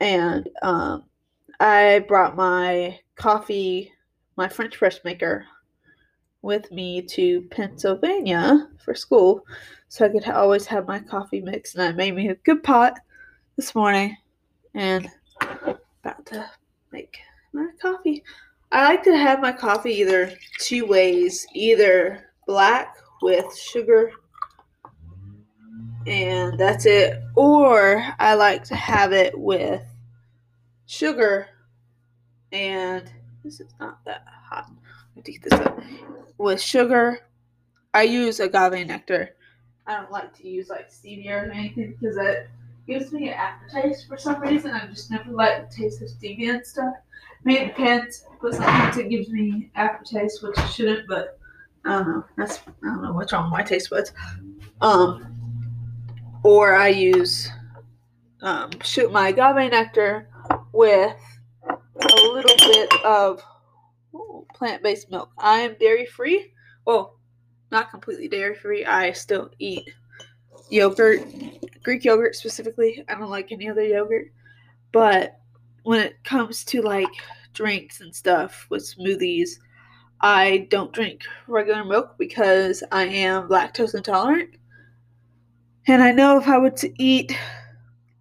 And 0.00 0.48
um, 0.62 1.04
I 1.60 2.04
brought 2.08 2.36
my 2.36 2.98
coffee, 3.16 3.92
my 4.36 4.48
French 4.48 4.78
press 4.78 5.00
maker 5.04 5.44
with 6.42 6.70
me 6.70 7.02
to 7.02 7.42
Pennsylvania 7.50 8.68
for 8.84 8.94
school 8.94 9.44
so 9.88 10.04
I 10.04 10.08
could 10.08 10.28
always 10.28 10.66
have 10.66 10.86
my 10.86 11.00
coffee 11.00 11.40
mix. 11.40 11.74
And 11.74 11.82
I 11.82 11.92
made 11.92 12.14
me 12.14 12.28
a 12.28 12.34
good 12.36 12.62
pot 12.62 12.98
this 13.56 13.74
morning 13.74 14.16
and 14.74 15.08
about 15.40 16.24
to 16.26 16.48
make 16.92 17.18
my 17.52 17.68
coffee. 17.82 18.22
I 18.70 18.84
like 18.84 19.02
to 19.04 19.16
have 19.16 19.40
my 19.40 19.52
coffee 19.52 19.94
either 19.94 20.32
two 20.60 20.86
ways 20.86 21.46
either 21.54 22.30
black 22.46 22.96
with 23.22 23.56
sugar 23.56 24.12
and 26.08 26.58
that's 26.58 26.86
it, 26.86 27.22
or 27.34 28.04
I 28.18 28.34
like 28.34 28.64
to 28.64 28.74
have 28.74 29.12
it 29.12 29.38
with 29.38 29.82
sugar 30.86 31.48
and 32.52 33.10
this 33.44 33.60
is 33.60 33.72
not 33.78 34.04
that 34.04 34.24
hot. 34.26 34.70
Me 35.16 35.38
this 35.42 35.52
up. 35.52 35.80
With 36.38 36.60
sugar, 36.60 37.20
I 37.92 38.02
use 38.02 38.40
agave 38.40 38.86
nectar. 38.86 39.34
I 39.86 39.96
don't 39.96 40.10
like 40.10 40.36
to 40.38 40.48
use 40.48 40.68
like 40.68 40.90
stevia 40.90 41.46
or 41.46 41.50
anything 41.50 41.96
because 41.98 42.16
it 42.16 42.48
gives 42.86 43.12
me 43.12 43.28
an 43.28 43.34
aftertaste 43.34 44.06
for 44.06 44.16
some 44.16 44.40
reason. 44.40 44.70
I've 44.70 44.90
just 44.90 45.10
never 45.10 45.30
liked 45.30 45.70
the 45.70 45.82
taste 45.82 46.02
of 46.02 46.08
stevia 46.08 46.54
and 46.54 46.66
stuff. 46.66 46.94
I 46.94 47.48
mean, 47.48 47.56
it 47.58 47.66
depends, 47.68 48.24
but 48.40 48.54
sometimes 48.54 48.96
it 48.96 49.08
gives 49.08 49.28
me 49.28 49.70
aftertaste, 49.74 50.42
which 50.42 50.58
it 50.58 50.68
shouldn't. 50.68 51.08
But 51.08 51.38
I 51.84 51.90
don't 51.90 52.08
know. 52.08 52.24
That's 52.36 52.58
I 52.82 52.86
don't 52.86 53.02
know 53.02 53.12
what's 53.12 53.32
wrong 53.32 53.44
with 53.44 53.58
my 53.58 53.62
taste 53.62 53.90
buds. 53.90 54.12
Um, 54.80 55.37
or 56.44 56.74
I 56.74 56.88
use 56.88 57.50
um, 58.42 58.70
shoot 58.82 59.12
my 59.12 59.28
agave 59.28 59.70
nectar 59.70 60.28
with 60.72 61.16
a 61.68 62.14
little 62.14 62.56
bit 62.72 63.04
of 63.04 63.42
plant-based 64.54 65.10
milk. 65.10 65.30
I 65.38 65.60
am 65.60 65.76
dairy 65.80 66.06
free. 66.06 66.52
Well, 66.84 67.18
not 67.70 67.90
completely 67.90 68.28
dairy 68.28 68.54
free. 68.54 68.84
I 68.84 69.12
still 69.12 69.50
eat 69.58 69.90
yogurt, 70.70 71.20
Greek 71.82 72.04
yogurt 72.04 72.36
specifically. 72.36 73.04
I 73.08 73.14
don't 73.14 73.30
like 73.30 73.52
any 73.52 73.68
other 73.68 73.84
yogurt. 73.84 74.28
But 74.92 75.40
when 75.82 76.00
it 76.00 76.22
comes 76.24 76.64
to 76.66 76.82
like 76.82 77.08
drinks 77.52 78.00
and 78.00 78.14
stuff 78.14 78.66
with 78.70 78.82
smoothies, 78.82 79.58
I 80.20 80.66
don't 80.70 80.92
drink 80.92 81.22
regular 81.46 81.84
milk 81.84 82.16
because 82.18 82.82
I 82.90 83.04
am 83.04 83.48
lactose 83.48 83.94
intolerant. 83.94 84.56
And 85.88 86.02
I 86.02 86.12
know 86.12 86.36
if 86.38 86.46
I 86.46 86.58
were 86.58 86.70
to 86.70 87.02
eat 87.02 87.36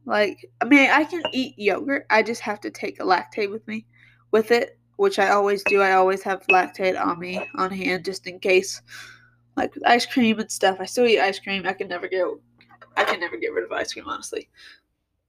like 0.06 0.50
I 0.62 0.66
mean 0.66 0.90
I 0.90 1.04
can 1.04 1.22
eat 1.34 1.60
yogurt, 1.60 2.06
I 2.10 2.24
just 2.24 2.40
have 2.42 2.62
to 2.62 2.72
take 2.72 3.02
a 3.02 3.04
Lactaid 3.04 3.52
with 3.52 3.68
me 3.68 3.86
with 4.32 4.52
it, 4.52 4.80
which 4.96 5.20
I 5.20 5.32
always 5.32 5.64
do. 5.66 5.82
I 5.82 5.92
always 5.92 6.24
have 6.24 6.48
Lactaid 6.48 7.00
on 7.00 7.20
me 7.20 7.46
on 7.56 7.70
hand 7.70 8.06
just 8.06 8.26
in 8.26 8.40
case. 8.40 8.82
Like 9.58 9.74
with 9.76 9.86
ice 9.86 10.06
cream 10.06 10.40
and 10.40 10.50
stuff. 10.50 10.78
I 10.80 10.86
still 10.86 11.06
eat 11.06 11.20
ice 11.20 11.40
cream. 11.40 11.64
I 11.66 11.74
can 11.74 11.90
never 11.90 12.08
get 12.08 12.26
I 12.96 13.04
can 13.04 13.20
never 13.20 13.36
get 13.36 13.52
rid 13.52 13.66
of 13.66 13.72
ice 13.74 13.92
cream 13.92 14.06
honestly. 14.08 14.48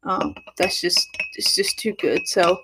Um 0.05 0.33
that's 0.57 0.81
just 0.81 1.09
it's 1.35 1.57
just 1.57 1.77
too 1.77 1.95
good. 1.95 2.21
So 2.29 2.57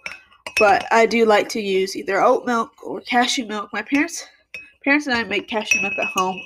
but 0.57 0.87
I 0.93 1.04
do 1.04 1.25
like 1.25 1.49
to 1.49 1.61
use 1.61 1.97
either 1.97 2.23
oat 2.23 2.47
milk 2.47 2.71
or 2.85 3.00
cashew 3.00 3.47
milk. 3.47 3.71
My 3.73 3.83
parents 3.83 4.25
parents 4.85 5.09
and 5.09 5.16
I 5.16 5.25
make 5.25 5.49
cashew 5.49 5.83
milk 5.83 5.95
at 5.99 6.07
home 6.14 6.40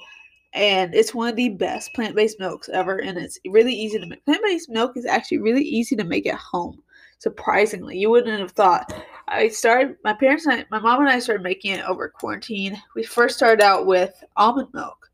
and 0.54 0.94
it's 0.94 1.14
one 1.14 1.28
of 1.28 1.36
the 1.36 1.50
best 1.50 1.92
plant-based 1.94 2.40
milks 2.40 2.68
ever 2.68 2.98
and 2.98 3.18
it's 3.18 3.38
really 3.48 3.72
easy 3.74 3.98
to 3.98 4.06
make. 4.06 4.24
Plant-based 4.24 4.70
milk 4.70 4.96
is 4.96 5.06
actually 5.06 5.38
really 5.38 5.62
easy 5.62 5.94
to 5.96 6.04
make 6.04 6.26
at 6.26 6.36
home. 6.36 6.82
Surprisingly, 7.18 7.98
you 7.98 8.10
wouldn't 8.10 8.40
have 8.40 8.52
thought. 8.52 8.94
I 9.26 9.48
started 9.48 9.96
my 10.04 10.14
parents 10.14 10.46
and 10.46 10.60
I, 10.60 10.64
my 10.70 10.78
mom 10.78 11.00
and 11.00 11.10
I 11.10 11.18
started 11.18 11.42
making 11.42 11.72
it 11.72 11.84
over 11.84 12.08
quarantine. 12.08 12.80
We 12.94 13.02
first 13.02 13.36
started 13.36 13.62
out 13.62 13.86
with 13.86 14.22
almond 14.36 14.68
milk 14.72 15.10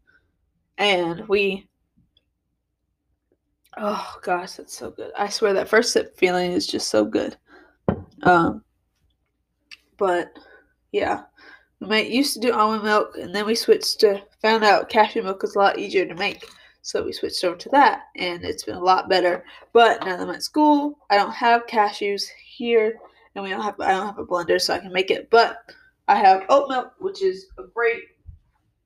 and 0.79 1.27
we 1.29 1.67
Oh 3.77 4.15
gosh, 4.23 4.53
that's 4.53 4.77
so 4.77 4.91
good. 4.91 5.11
I 5.19 5.29
swear 5.29 5.53
that 5.55 5.69
first 5.69 5.93
sip 5.93 6.17
feeling 6.17 6.53
is 6.53 6.67
just 6.67 6.89
so 6.89 7.05
good. 7.05 7.37
Um 8.23 8.63
but 9.97 10.39
yeah, 10.93 11.23
we 11.81 12.03
used 12.03 12.35
to 12.35 12.41
do 12.41 12.53
almond 12.53 12.85
milk, 12.85 13.17
and 13.21 13.35
then 13.35 13.47
we 13.47 13.55
switched 13.55 14.01
to 14.01 14.23
found 14.41 14.65
out 14.65 14.89
cashew 14.89 15.23
milk 15.23 15.45
is 15.45 15.55
a 15.55 15.59
lot 15.59 15.79
easier 15.79 16.07
to 16.07 16.15
make, 16.15 16.45
so 16.83 17.05
we 17.05 17.13
switched 17.13 17.45
over 17.45 17.57
to 17.57 17.69
that, 17.71 18.03
and 18.17 18.45
it's 18.45 18.65
been 18.65 18.77
a 18.77 18.83
lot 18.83 19.09
better. 19.09 19.45
But 19.73 20.01
now 20.05 20.17
that 20.17 20.21
I'm 20.21 20.35
at 20.35 20.43
school, 20.43 20.99
I 21.11 21.17
don't 21.17 21.33
have 21.33 21.67
cashews 21.67 22.25
here, 22.45 22.99
and 23.35 23.45
we 23.45 23.51
don't 23.51 23.63
have 23.63 23.79
I 23.81 23.93
don't 23.93 24.07
have 24.07 24.19
a 24.19 24.27
blender, 24.27 24.61
so 24.61 24.75
I 24.75 24.79
can 24.79 24.93
make 24.93 25.11
it. 25.11 25.31
But 25.31 25.59
I 26.09 26.17
have 26.17 26.45
oat 26.49 26.69
milk, 26.69 26.93
which 26.99 27.23
is 27.23 27.47
a 27.59 27.63
great 27.63 28.03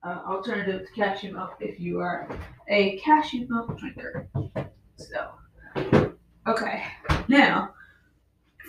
uh, 0.04 0.20
alternative 0.26 0.86
to 0.86 0.92
cashew 0.92 1.32
milk 1.32 1.56
if 1.60 1.80
you 1.80 2.00
are 2.00 2.28
a 2.68 2.98
cashew 2.98 3.46
milk 3.48 3.78
drinker. 3.78 4.28
So, 4.96 5.30
okay, 6.46 6.84
now 7.28 7.74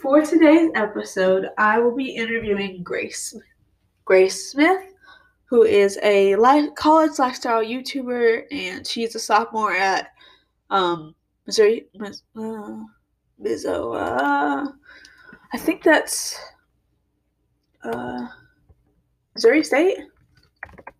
for 0.01 0.21
today's 0.21 0.71
episode, 0.75 1.49
I 1.57 1.79
will 1.79 1.95
be 1.95 2.15
interviewing 2.15 2.83
Grace. 2.83 3.35
Grace 4.09 4.49
Smith, 4.49 4.95
who 5.45 5.61
is 5.61 5.99
a 6.01 6.35
life, 6.37 6.73
college 6.73 7.19
lifestyle 7.19 7.63
YouTuber, 7.63 8.45
and 8.51 8.87
she's 8.87 9.13
a 9.13 9.19
sophomore 9.19 9.73
at 9.73 10.07
um, 10.71 11.13
Missouri. 11.45 11.85
Uh, 12.01 12.85
Mizzou, 13.39 13.95
uh, 13.95 14.65
I 15.53 15.57
think 15.59 15.83
that's 15.83 16.39
uh, 17.83 18.25
Missouri 19.35 19.63
State. 19.63 19.99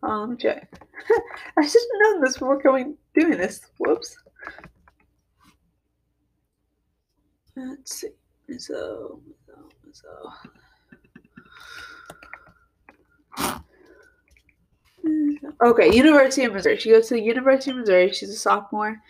Oh, 0.04 0.20
let 0.20 0.30
me 0.30 0.38
check. 0.38 0.72
I 1.58 1.66
should 1.66 1.82
have 1.82 2.14
known 2.14 2.22
this 2.22 2.34
before 2.34 2.62
coming 2.62 2.96
doing 3.16 3.40
this. 3.40 3.72
Whoops. 3.80 4.16
Let's 7.56 8.02
see. 8.02 8.10
So, 8.60 9.20
Okay, 15.62 15.94
University 15.94 16.46
of 16.46 16.54
Missouri. 16.54 16.78
She 16.78 16.92
goes 16.92 17.10
to 17.10 17.16
the 17.16 17.22
University 17.22 17.72
of 17.72 17.78
Missouri. 17.78 18.14
She's 18.14 18.30
a 18.30 18.38
sophomore. 18.38 19.02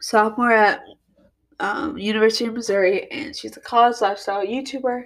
Sophomore 0.00 0.52
at 0.52 0.82
um, 1.60 1.96
University 1.96 2.46
of 2.46 2.54
Missouri, 2.54 3.10
and 3.12 3.34
she's 3.34 3.56
a 3.56 3.60
college 3.60 4.00
lifestyle 4.00 4.44
YouTuber. 4.44 5.04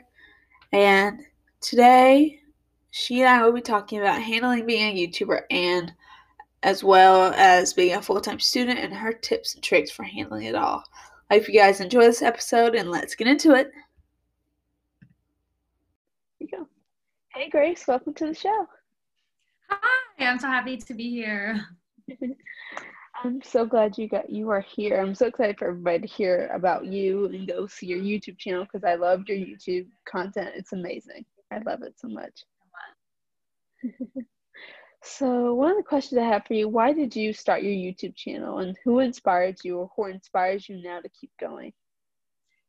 And 0.72 1.20
today, 1.60 2.40
she 2.90 3.20
and 3.20 3.28
I 3.28 3.44
will 3.44 3.52
be 3.52 3.60
talking 3.60 4.00
about 4.00 4.22
handling 4.22 4.66
being 4.66 4.96
a 4.96 5.06
YouTuber 5.06 5.42
and 5.50 5.92
as 6.62 6.82
well 6.82 7.32
as 7.36 7.72
being 7.72 7.94
a 7.94 8.02
full 8.02 8.20
time 8.20 8.40
student 8.40 8.78
and 8.78 8.92
her 8.92 9.12
tips 9.12 9.54
and 9.54 9.62
tricks 9.62 9.90
for 9.90 10.02
handling 10.04 10.44
it 10.44 10.54
all. 10.54 10.82
I 11.30 11.34
hope 11.34 11.48
you 11.48 11.54
guys 11.54 11.80
enjoy 11.80 12.02
this 12.02 12.22
episode 12.22 12.74
and 12.74 12.90
let's 12.90 13.14
get 13.14 13.28
into 13.28 13.54
it. 13.54 13.70
Here 16.38 16.48
you 16.50 16.58
go. 16.58 16.67
Hey, 17.34 17.50
Grace, 17.50 17.86
welcome 17.86 18.14
to 18.14 18.26
the 18.26 18.34
show. 18.34 18.66
Hi, 19.70 20.26
I'm 20.26 20.38
so 20.38 20.48
happy 20.48 20.76
to 20.76 20.94
be 20.94 21.10
here. 21.10 21.64
I'm 23.24 23.42
so 23.42 23.66
glad 23.66 23.98
you 23.98 24.08
got 24.08 24.30
you 24.30 24.48
are 24.50 24.60
here. 24.60 25.00
I'm 25.00 25.14
so 25.14 25.26
excited 25.26 25.58
for 25.58 25.68
everybody 25.68 26.00
to 26.00 26.06
hear 26.06 26.50
about 26.54 26.86
you 26.86 27.26
and 27.26 27.46
go 27.46 27.66
see 27.66 27.86
your 27.86 28.00
YouTube 28.00 28.38
channel 28.38 28.64
because 28.64 28.82
I 28.82 28.94
loved 28.94 29.28
your 29.28 29.38
YouTube 29.38 29.86
content. 30.06 30.50
It's 30.54 30.72
amazing. 30.72 31.24
I 31.50 31.58
love 31.58 31.82
it 31.82 31.94
so 31.98 32.08
much. 32.08 32.44
So, 35.02 35.54
one 35.54 35.70
of 35.70 35.76
the 35.76 35.84
questions 35.84 36.18
I 36.18 36.24
have 36.24 36.44
for 36.44 36.54
you 36.54 36.68
why 36.68 36.92
did 36.92 37.14
you 37.14 37.32
start 37.32 37.62
your 37.62 37.72
YouTube 37.72 38.16
channel 38.16 38.58
and 38.58 38.76
who 38.84 38.98
inspired 38.98 39.58
you 39.62 39.78
or 39.78 39.90
who 39.94 40.06
inspires 40.06 40.68
you 40.68 40.82
now 40.82 41.00
to 41.00 41.08
keep 41.08 41.30
going? 41.40 41.72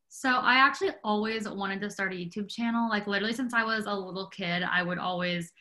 So, 0.09 0.29
I 0.29 0.55
actually 0.55 0.91
always 1.03 1.47
wanted 1.47 1.81
to 1.81 1.89
start 1.89 2.13
a 2.13 2.15
YouTube 2.15 2.49
channel. 2.49 2.89
Like, 2.89 3.07
literally, 3.07 3.33
since 3.33 3.53
I 3.53 3.63
was 3.63 3.85
a 3.85 3.93
little 3.93 4.27
kid, 4.27 4.63
I 4.63 4.81
would 4.83 4.97
always 4.97 5.51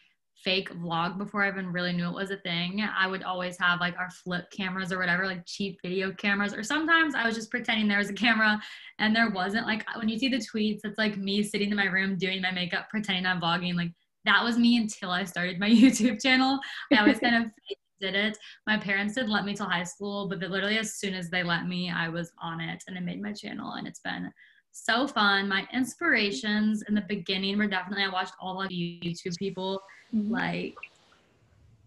fake 0.45 0.71
vlog 0.73 1.19
before 1.19 1.43
I 1.43 1.49
even 1.49 1.73
really 1.73 1.93
knew 1.93 2.09
it 2.09 2.15
was 2.15 2.31
a 2.31 2.37
thing. 2.39 2.81
I 2.81 3.07
would 3.07 3.25
always 3.25 3.59
have 3.59 3.81
like 3.81 3.97
our 3.99 4.09
flip 4.11 4.51
cameras 4.51 4.93
or 4.93 4.99
whatever, 4.99 5.27
like 5.27 5.45
cheap 5.47 5.79
video 5.83 6.13
cameras, 6.13 6.55
or 6.55 6.63
sometimes 6.63 7.15
I 7.15 7.27
was 7.27 7.35
just 7.35 7.51
pretending 7.51 7.89
there 7.89 7.99
was 7.99 8.11
a 8.11 8.15
camera 8.15 8.61
and 8.99 9.15
there 9.15 9.31
wasn't. 9.31 9.67
Like, 9.67 9.85
when 9.97 10.09
you 10.09 10.19
see 10.19 10.29
the 10.29 10.39
tweets, 10.39 10.81
it's 10.85 10.99
like 10.99 11.17
me 11.19 11.43
sitting 11.43 11.71
in 11.71 11.77
my 11.77 11.87
room 11.87 12.17
doing 12.17 12.41
my 12.41 12.51
makeup, 12.51 12.89
pretending 12.89 13.27
I'm 13.27 13.41
vlogging. 13.41 13.75
Like, 13.75 13.93
that 14.25 14.43
was 14.45 14.59
me 14.59 14.77
until 14.77 15.11
I 15.11 15.25
started 15.25 15.59
my 15.59 15.71
YouTube 15.71 16.23
channel. 16.23 16.59
I 16.93 17.01
always 17.01 17.19
kind 17.19 17.37
of 17.37 17.43
did 17.45 17.77
it. 18.03 18.39
My 18.67 18.79
parents 18.79 19.15
didn't 19.15 19.31
let 19.31 19.45
me 19.45 19.55
till 19.55 19.67
high 19.67 19.85
school, 19.85 20.29
but 20.29 20.39
literally 20.39 20.79
as 20.79 20.95
soon 20.95 21.15
as 21.15 21.31
they 21.31 21.43
let 21.43 21.67
me, 21.67 21.91
I 21.91 22.09
was 22.09 22.33
on 22.41 22.61
it 22.61 22.85
and 22.87 22.97
I 22.97 23.01
made 23.01 23.23
my 23.23 23.33
channel 23.33 23.73
and 23.73 23.87
it's 23.87 24.01
been 24.01 24.33
so 24.73 25.07
fun. 25.07 25.49
My 25.49 25.67
inspirations 25.73 26.83
in 26.89 26.95
the 26.95 27.05
beginning 27.09 27.59
were 27.59 27.67
definitely 27.67 28.05
I 28.05 28.09
watched 28.09 28.35
all 28.41 28.63
of 28.63 28.71
YouTube 28.71 29.37
people 29.39 29.81
mm-hmm. 30.15 30.33
like 30.33 30.75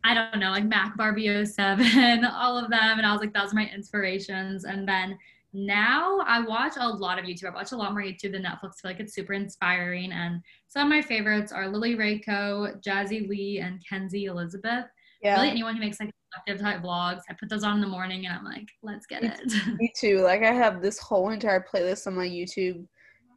I 0.04 0.16
don't 0.16 0.40
know, 0.40 0.50
like 0.50 0.66
Mac 0.66 0.98
Barbie 0.98 1.46
07, 1.46 2.26
all 2.34 2.58
of 2.58 2.72
them. 2.72 2.98
And 2.98 3.06
I 3.06 3.12
was 3.12 3.22
like, 3.22 3.34
those 3.34 3.54
are 3.54 3.56
my 3.56 3.70
inspirations. 3.74 4.66
And 4.66 4.88
then 4.88 5.18
now 5.54 6.20
I 6.26 6.40
watch 6.40 6.74
a 6.78 6.88
lot 6.88 7.20
of 7.20 7.26
YouTube. 7.26 7.46
I 7.46 7.56
watch 7.56 7.72
a 7.72 7.78
lot 7.78 7.92
more 7.92 8.02
YouTube 8.02 8.32
than 8.32 8.44
Netflix. 8.44 8.64
I 8.64 8.82
feel 8.82 8.92
like 8.92 9.00
it's 9.00 9.14
super 9.14 9.34
inspiring. 9.34 10.12
And 10.12 10.42
some 10.68 10.88
of 10.88 10.90
my 10.90 11.02
favorites 11.02 11.52
are 11.52 11.68
Lily 11.68 11.96
Rayco, 11.96 12.82
Jazzy 12.82 13.28
Lee, 13.28 13.60
and 13.60 13.84
Kenzie 13.88 14.26
Elizabeth. 14.26 14.86
Yeah. 15.22 15.36
Really, 15.36 15.50
anyone 15.50 15.76
who 15.76 15.82
makes 15.82 16.00
like 16.00 16.12
active 16.36 16.60
type 16.60 16.82
vlogs. 16.82 17.22
I 17.30 17.34
put 17.40 17.50
those 17.50 17.64
on 17.64 17.76
in 17.76 17.82
the 17.82 17.88
morning 17.88 18.26
and 18.26 18.36
I'm 18.36 18.44
like, 18.44 18.68
let's 18.82 19.06
get 19.06 19.24
it. 19.24 19.54
Me 19.80 19.92
too. 19.96 20.22
Like 20.22 20.44
I 20.44 20.52
have 20.52 20.82
this 20.82 20.98
whole 21.00 21.30
entire 21.30 21.64
playlist 21.72 22.08
on 22.08 22.16
my 22.16 22.28
YouTube 22.28 22.86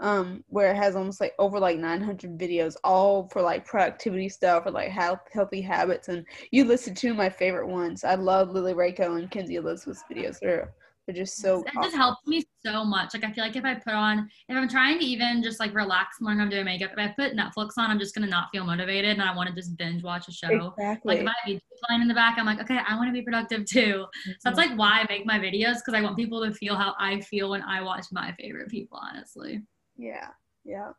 um 0.00 0.42
where 0.48 0.72
it 0.72 0.76
has 0.76 0.96
almost 0.96 1.20
like 1.20 1.32
over 1.38 1.60
like 1.60 1.78
900 1.78 2.36
videos 2.36 2.74
all 2.82 3.28
for 3.28 3.40
like 3.40 3.64
productivity 3.64 4.28
stuff 4.28 4.66
or 4.66 4.72
like 4.72 4.88
health 4.88 5.20
healthy 5.32 5.60
habits 5.60 6.08
and 6.08 6.26
you 6.50 6.64
listen 6.64 6.94
to 6.94 7.14
my 7.14 7.30
favorite 7.30 7.68
ones 7.68 8.02
i 8.02 8.14
love 8.14 8.50
lily 8.50 8.74
rayco 8.74 9.18
and 9.18 9.30
kenzie 9.30 9.54
elizabeth's 9.54 10.02
videos 10.10 10.38
they're 10.40 10.72
they're 11.06 11.14
just 11.14 11.36
so 11.36 11.60
it 11.60 11.68
awesome. 11.68 11.82
just 11.82 11.96
helps 11.96 12.26
me 12.26 12.42
so 12.64 12.84
much 12.84 13.12
like 13.14 13.24
i 13.24 13.32
feel 13.32 13.44
like 13.44 13.56
if 13.56 13.64
i 13.64 13.74
put 13.74 13.92
on 13.92 14.28
if 14.48 14.56
i'm 14.56 14.68
trying 14.68 14.98
to 14.98 15.04
even 15.04 15.42
just 15.42 15.60
like 15.60 15.74
relax 15.74 16.16
when 16.20 16.40
i'm 16.40 16.48
doing 16.48 16.64
makeup 16.64 16.90
if 16.92 16.98
i 16.98 17.08
put 17.08 17.36
netflix 17.36 17.72
on 17.76 17.90
i'm 17.90 17.98
just 17.98 18.14
gonna 18.14 18.26
not 18.26 18.48
feel 18.50 18.64
motivated 18.64 19.10
and 19.10 19.22
i 19.22 19.34
want 19.34 19.48
to 19.48 19.54
just 19.54 19.76
binge 19.76 20.02
watch 20.02 20.28
a 20.28 20.32
show 20.32 20.72
exactly. 20.78 21.14
like 21.14 21.20
if 21.20 21.26
i 21.26 21.32
have 21.44 21.54
youtube 21.54 21.86
playing 21.86 22.02
in 22.02 22.08
the 22.08 22.14
back 22.14 22.38
i'm 22.38 22.46
like 22.46 22.60
okay 22.60 22.78
i 22.88 22.96
want 22.96 23.08
to 23.08 23.12
be 23.12 23.22
productive 23.22 23.64
too 23.66 24.06
mm-hmm. 24.06 24.30
so 24.30 24.36
that's 24.44 24.56
like 24.56 24.76
why 24.78 25.00
i 25.00 25.06
make 25.08 25.26
my 25.26 25.38
videos 25.38 25.74
because 25.74 25.94
i 25.94 26.00
want 26.00 26.16
people 26.16 26.44
to 26.44 26.52
feel 26.54 26.74
how 26.74 26.94
i 26.98 27.20
feel 27.20 27.50
when 27.50 27.62
i 27.62 27.82
watch 27.82 28.06
my 28.12 28.32
favorite 28.38 28.70
people 28.70 28.98
honestly 29.00 29.62
yeah, 29.96 30.28
yeah, 30.64 30.90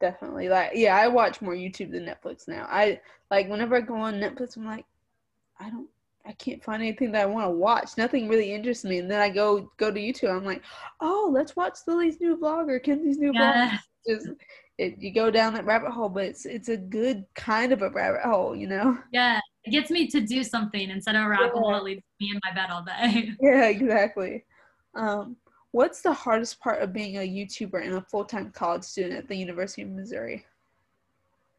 definitely. 0.00 0.48
Like, 0.48 0.72
yeah, 0.74 0.96
I 0.96 1.08
watch 1.08 1.40
more 1.40 1.54
YouTube 1.54 1.92
than 1.92 2.06
Netflix 2.06 2.48
now. 2.48 2.66
I 2.68 3.00
like 3.30 3.48
whenever 3.48 3.76
I 3.76 3.80
go 3.80 3.96
on 3.96 4.14
Netflix, 4.14 4.56
I'm 4.56 4.66
like, 4.66 4.84
I 5.58 5.70
don't, 5.70 5.88
I 6.26 6.32
can't 6.32 6.62
find 6.64 6.82
anything 6.82 7.12
that 7.12 7.22
I 7.22 7.26
want 7.26 7.46
to 7.46 7.50
watch. 7.50 7.90
Nothing 7.98 8.28
really 8.28 8.52
interests 8.52 8.84
me. 8.84 8.98
And 8.98 9.10
then 9.10 9.20
I 9.20 9.28
go 9.28 9.70
go 9.76 9.90
to 9.90 10.00
YouTube. 10.00 10.34
I'm 10.34 10.44
like, 10.44 10.62
oh, 11.00 11.30
let's 11.32 11.54
watch 11.54 11.78
Lily's 11.86 12.20
new 12.20 12.36
vlog 12.36 12.70
or 12.70 12.80
Kenzie's 12.80 13.18
new 13.18 13.32
yeah. 13.34 13.70
vlog. 13.70 13.78
Just 14.08 14.28
it, 14.78 14.98
you 14.98 15.12
go 15.12 15.30
down 15.30 15.54
that 15.54 15.66
rabbit 15.66 15.90
hole, 15.90 16.08
but 16.08 16.24
it's 16.24 16.46
it's 16.46 16.68
a 16.68 16.76
good 16.76 17.24
kind 17.34 17.72
of 17.72 17.82
a 17.82 17.90
rabbit 17.90 18.22
hole, 18.22 18.56
you 18.56 18.66
know. 18.66 18.98
Yeah, 19.12 19.38
it 19.64 19.70
gets 19.70 19.90
me 19.90 20.08
to 20.08 20.20
do 20.20 20.42
something 20.42 20.90
instead 20.90 21.14
of 21.14 21.22
a 21.22 21.28
rabbit 21.28 21.52
yeah. 21.54 21.60
hole 21.60 21.72
that 21.72 21.84
leaves 21.84 22.02
me 22.20 22.30
in 22.30 22.40
my 22.44 22.54
bed 22.54 22.70
all 22.70 22.84
day. 22.84 23.30
Yeah, 23.40 23.66
exactly. 23.66 24.44
Um, 24.94 25.36
What's 25.74 26.02
the 26.02 26.12
hardest 26.12 26.60
part 26.60 26.82
of 26.82 26.92
being 26.92 27.16
a 27.16 27.28
YouTuber 27.28 27.84
and 27.84 27.94
a 27.94 28.00
full 28.02 28.24
time 28.24 28.52
college 28.52 28.84
student 28.84 29.14
at 29.14 29.26
the 29.26 29.34
University 29.34 29.82
of 29.82 29.88
Missouri? 29.88 30.46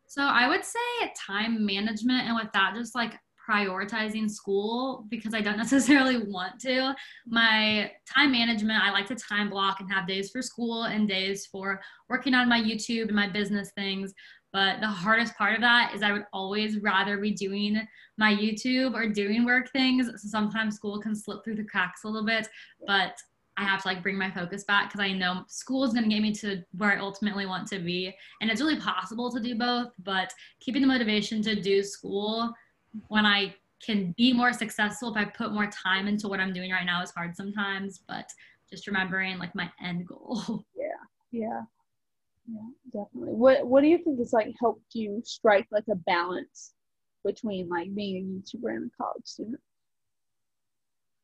So 0.08 0.22
I 0.22 0.48
would 0.48 0.64
say 0.64 0.80
time 1.28 1.66
management, 1.66 2.26
and 2.26 2.34
with 2.34 2.48
that, 2.54 2.76
just 2.76 2.96
like 2.96 3.20
prioritizing 3.48 4.30
school 4.30 5.06
because 5.10 5.34
I 5.34 5.42
don't 5.42 5.58
necessarily 5.66 6.18
want 6.18 6.60
to. 6.62 6.96
My 7.26 7.92
time 8.12 8.32
management, 8.32 8.84
I 8.84 8.92
like 8.92 9.08
to 9.08 9.16
time 9.16 9.50
block 9.50 9.80
and 9.80 9.92
have 9.92 10.08
days 10.08 10.32
for 10.32 10.42
school 10.42 10.84
and 10.84 11.08
days 11.08 11.46
for 11.46 11.82
working 12.10 12.34
on 12.34 12.50
my 12.50 12.62
YouTube 12.62 13.08
and 13.08 13.16
my 13.16 13.30
business 13.30 13.72
things. 13.76 14.14
But 14.54 14.80
the 14.80 14.88
hardest 14.88 15.36
part 15.36 15.56
of 15.56 15.62
that 15.62 15.94
is 15.94 16.02
I 16.02 16.14
would 16.14 16.26
always 16.32 16.80
rather 16.80 17.18
be 17.18 17.32
doing 17.32 17.86
my 18.18 18.34
YouTube 18.34 18.94
or 18.94 19.10
doing 19.10 19.44
work 19.44 19.70
things. 19.72 20.08
So 20.08 20.30
sometimes 20.30 20.76
school 20.76 21.02
can 21.02 21.14
slip 21.14 21.44
through 21.44 21.56
the 21.56 21.66
cracks 21.66 22.06
a 22.06 22.08
little 22.08 22.26
bit, 22.26 22.48
but 22.88 23.18
I 23.58 23.64
have 23.64 23.82
to 23.82 23.88
like 23.88 24.04
bring 24.04 24.18
my 24.18 24.30
focus 24.32 24.64
back 24.64 24.90
because 24.90 25.00
I 25.00 25.14
know 25.14 25.44
school 25.48 25.84
is 25.84 25.94
going 25.94 26.04
to 26.04 26.10
get 26.10 26.22
me 26.22 26.34
to 26.36 26.62
where 26.78 26.92
I 26.92 27.00
ultimately 27.00 27.46
want 27.46 27.68
to 27.70 27.80
be. 27.80 28.14
And 28.42 28.50
it's 28.50 28.62
really 28.62 28.80
possible 28.80 29.32
to 29.32 29.40
do 29.40 29.56
both, 29.56 29.92
but 30.04 30.34
keeping 30.60 30.82
the 30.82 30.88
motivation 30.88 31.42
to 31.44 31.60
do 31.62 31.84
school 31.84 32.54
when 33.08 33.26
I 33.26 33.56
can 33.86 34.14
be 34.18 34.34
more 34.34 34.54
successful 34.54 35.12
if 35.12 35.18
I 35.18 35.26
put 35.26 35.52
more 35.52 35.68
time 35.68 36.08
into 36.08 36.28
what 36.28 36.40
I'm 36.40 36.54
doing 36.54 36.72
right 36.72 36.86
now 36.86 37.02
is 37.02 37.12
hard 37.12 37.36
sometimes, 37.36 38.00
but 38.08 38.30
just 38.70 38.88
remembering 38.88 39.38
like 39.38 39.54
my 39.56 39.70
end 39.84 40.08
goal. 40.08 40.66
Yeah. 40.76 40.86
Yeah. 41.32 41.62
Yeah, 42.48 43.02
definitely. 43.04 43.34
What 43.34 43.66
what 43.66 43.82
do 43.82 43.88
you 43.88 43.98
think 43.98 44.20
has 44.20 44.32
like 44.32 44.54
helped 44.60 44.94
you 44.94 45.22
strike 45.26 45.66
like 45.72 45.86
a 45.92 45.96
balance 45.96 46.74
between 47.26 47.70
like 47.70 47.94
being 47.96 48.18
a 48.18 48.58
YouTuber 48.58 48.70
and 48.70 48.92
a 48.92 49.04
college 49.04 49.26
student? 49.26 49.60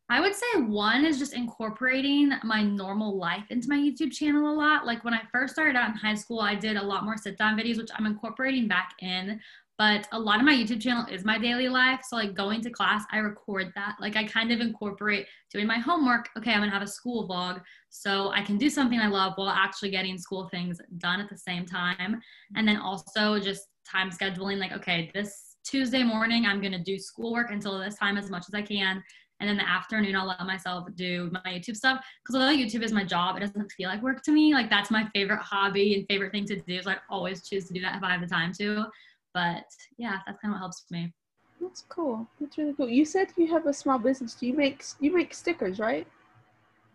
I 0.09 0.19
would 0.19 0.35
say 0.35 0.45
one 0.57 1.05
is 1.05 1.19
just 1.19 1.33
incorporating 1.33 2.33
my 2.43 2.63
normal 2.63 3.17
life 3.17 3.45
into 3.49 3.69
my 3.69 3.77
YouTube 3.77 4.11
channel 4.11 4.51
a 4.51 4.53
lot. 4.53 4.85
Like 4.85 5.05
when 5.05 5.13
I 5.13 5.21
first 5.31 5.53
started 5.53 5.77
out 5.77 5.91
in 5.91 5.95
high 5.95 6.15
school, 6.15 6.41
I 6.41 6.53
did 6.53 6.75
a 6.75 6.83
lot 6.83 7.05
more 7.05 7.15
sit 7.15 7.37
down 7.37 7.57
videos, 7.57 7.77
which 7.77 7.91
I'm 7.95 8.05
incorporating 8.05 8.67
back 8.67 8.93
in. 8.99 9.39
But 9.77 10.07
a 10.11 10.19
lot 10.19 10.39
of 10.39 10.45
my 10.45 10.53
YouTube 10.53 10.81
channel 10.81 11.05
is 11.11 11.25
my 11.25 11.39
daily 11.39 11.67
life. 11.67 12.01
So, 12.07 12.15
like 12.15 12.35
going 12.35 12.61
to 12.61 12.69
class, 12.69 13.03
I 13.11 13.17
record 13.17 13.71
that. 13.75 13.95
Like, 13.99 14.15
I 14.15 14.23
kind 14.25 14.51
of 14.51 14.59
incorporate 14.59 15.25
doing 15.51 15.65
my 15.65 15.79
homework. 15.79 16.29
Okay, 16.37 16.51
I'm 16.53 16.59
gonna 16.59 16.71
have 16.71 16.81
a 16.81 16.87
school 16.87 17.27
vlog. 17.27 17.61
So, 17.89 18.29
I 18.31 18.41
can 18.41 18.57
do 18.57 18.69
something 18.69 18.99
I 18.99 19.07
love 19.07 19.33
while 19.35 19.49
actually 19.49 19.91
getting 19.91 20.17
school 20.17 20.47
things 20.49 20.79
done 20.97 21.19
at 21.19 21.29
the 21.29 21.37
same 21.37 21.65
time. 21.65 22.21
And 22.55 22.67
then 22.67 22.77
also 22.77 23.39
just 23.39 23.67
time 23.89 24.11
scheduling, 24.11 24.59
like, 24.59 24.71
okay, 24.73 25.09
this 25.13 25.57
Tuesday 25.63 26.03
morning, 26.03 26.45
I'm 26.45 26.61
gonna 26.61 26.83
do 26.83 26.99
schoolwork 26.99 27.51
until 27.51 27.79
this 27.79 27.95
time 27.95 28.17
as 28.17 28.29
much 28.29 28.45
as 28.47 28.53
I 28.53 28.61
can 28.61 29.01
and 29.41 29.49
then 29.49 29.57
the 29.57 29.67
afternoon 29.67 30.15
I'll 30.15 30.27
let 30.27 30.39
myself 30.45 30.87
do 30.95 31.31
my 31.31 31.51
YouTube 31.51 31.75
stuff 31.75 32.05
because 32.23 32.35
although 32.39 32.55
YouTube 32.55 32.83
is 32.83 32.91
my 32.91 33.03
job, 33.03 33.35
it 33.35 33.39
doesn't 33.39 33.71
feel 33.71 33.89
like 33.89 34.01
work 34.03 34.21
to 34.23 34.31
me. 34.31 34.53
Like 34.53 34.69
that's 34.69 34.91
my 34.91 35.07
favorite 35.15 35.39
hobby 35.39 35.95
and 35.95 36.05
favorite 36.07 36.31
thing 36.31 36.45
to 36.45 36.57
do. 36.61 36.81
So 36.81 36.91
I 36.91 36.97
always 37.09 37.47
choose 37.47 37.67
to 37.67 37.73
do 37.73 37.81
that 37.81 37.97
if 37.97 38.03
I 38.03 38.11
have 38.11 38.21
the 38.21 38.27
time 38.27 38.53
to. 38.59 38.85
But 39.33 39.65
yeah, 39.97 40.19
that's 40.25 40.39
kind 40.39 40.53
of 40.53 40.55
what 40.55 40.59
helps 40.59 40.85
me. 40.91 41.13
That's 41.59 41.85
cool. 41.89 42.27
That's 42.39 42.57
really 42.57 42.73
cool. 42.73 42.89
You 42.89 43.05
said 43.05 43.27
you 43.37 43.47
have 43.51 43.67
a 43.67 43.73
small 43.73 43.99
business. 43.99 44.33
Do 44.33 44.47
you 44.47 44.53
make 44.53 44.83
you 44.99 45.15
make 45.15 45.33
stickers, 45.33 45.79
right? 45.79 46.07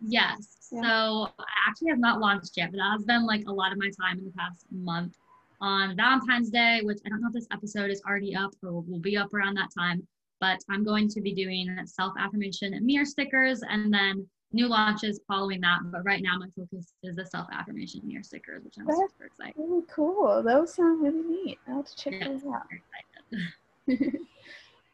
Yes. 0.01 0.69
Yeah. 0.71 0.81
So 0.81 1.31
I 1.39 1.45
actually 1.67 1.89
have 1.89 1.99
not 1.99 2.19
launched 2.19 2.57
yet, 2.57 2.71
but 2.71 2.77
that 2.77 2.91
has 2.91 3.03
been 3.03 3.25
like 3.25 3.45
a 3.47 3.51
lot 3.51 3.71
of 3.71 3.77
my 3.77 3.89
time 3.99 4.19
in 4.19 4.25
the 4.25 4.31
past 4.31 4.65
month. 4.71 5.15
On 5.59 5.95
Valentine's 5.95 6.51
Day, 6.51 6.81
which 6.83 6.99
I 7.05 7.09
don't 7.09 7.21
know 7.21 7.29
if 7.29 7.33
this 7.33 7.47
episode 7.51 7.89
is 7.89 8.01
already 8.07 8.35
up 8.35 8.51
or 8.61 8.81
will 8.81 8.99
be 8.99 9.17
up 9.17 9.33
around 9.33 9.55
that 9.55 9.69
time, 9.75 10.05
but 10.39 10.59
I'm 10.69 10.83
going 10.83 11.07
to 11.09 11.21
be 11.21 11.33
doing 11.33 11.75
self 11.85 12.13
affirmation 12.19 12.77
mirror 12.85 13.05
stickers 13.05 13.63
and 13.67 13.91
then 13.91 14.27
new 14.53 14.67
launches 14.67 15.19
following 15.27 15.61
that. 15.61 15.79
But 15.85 16.03
right 16.03 16.21
now, 16.21 16.37
my 16.37 16.47
focus 16.55 16.93
is 17.03 17.15
the 17.15 17.25
self 17.25 17.47
affirmation 17.51 18.01
mirror 18.03 18.23
stickers, 18.23 18.63
which 18.63 18.75
I'm 18.79 18.85
That's 18.85 18.99
super 18.99 19.25
excited. 19.25 19.53
Really 19.57 19.83
cool. 19.87 20.43
Those 20.43 20.73
sound 20.73 21.01
really 21.01 21.21
neat. 21.21 21.59
I'll 21.67 21.77
have 21.77 21.85
to 21.85 21.95
check 21.95 22.13
yeah, 22.19 22.27
those 22.27 22.41
out. 22.45 23.99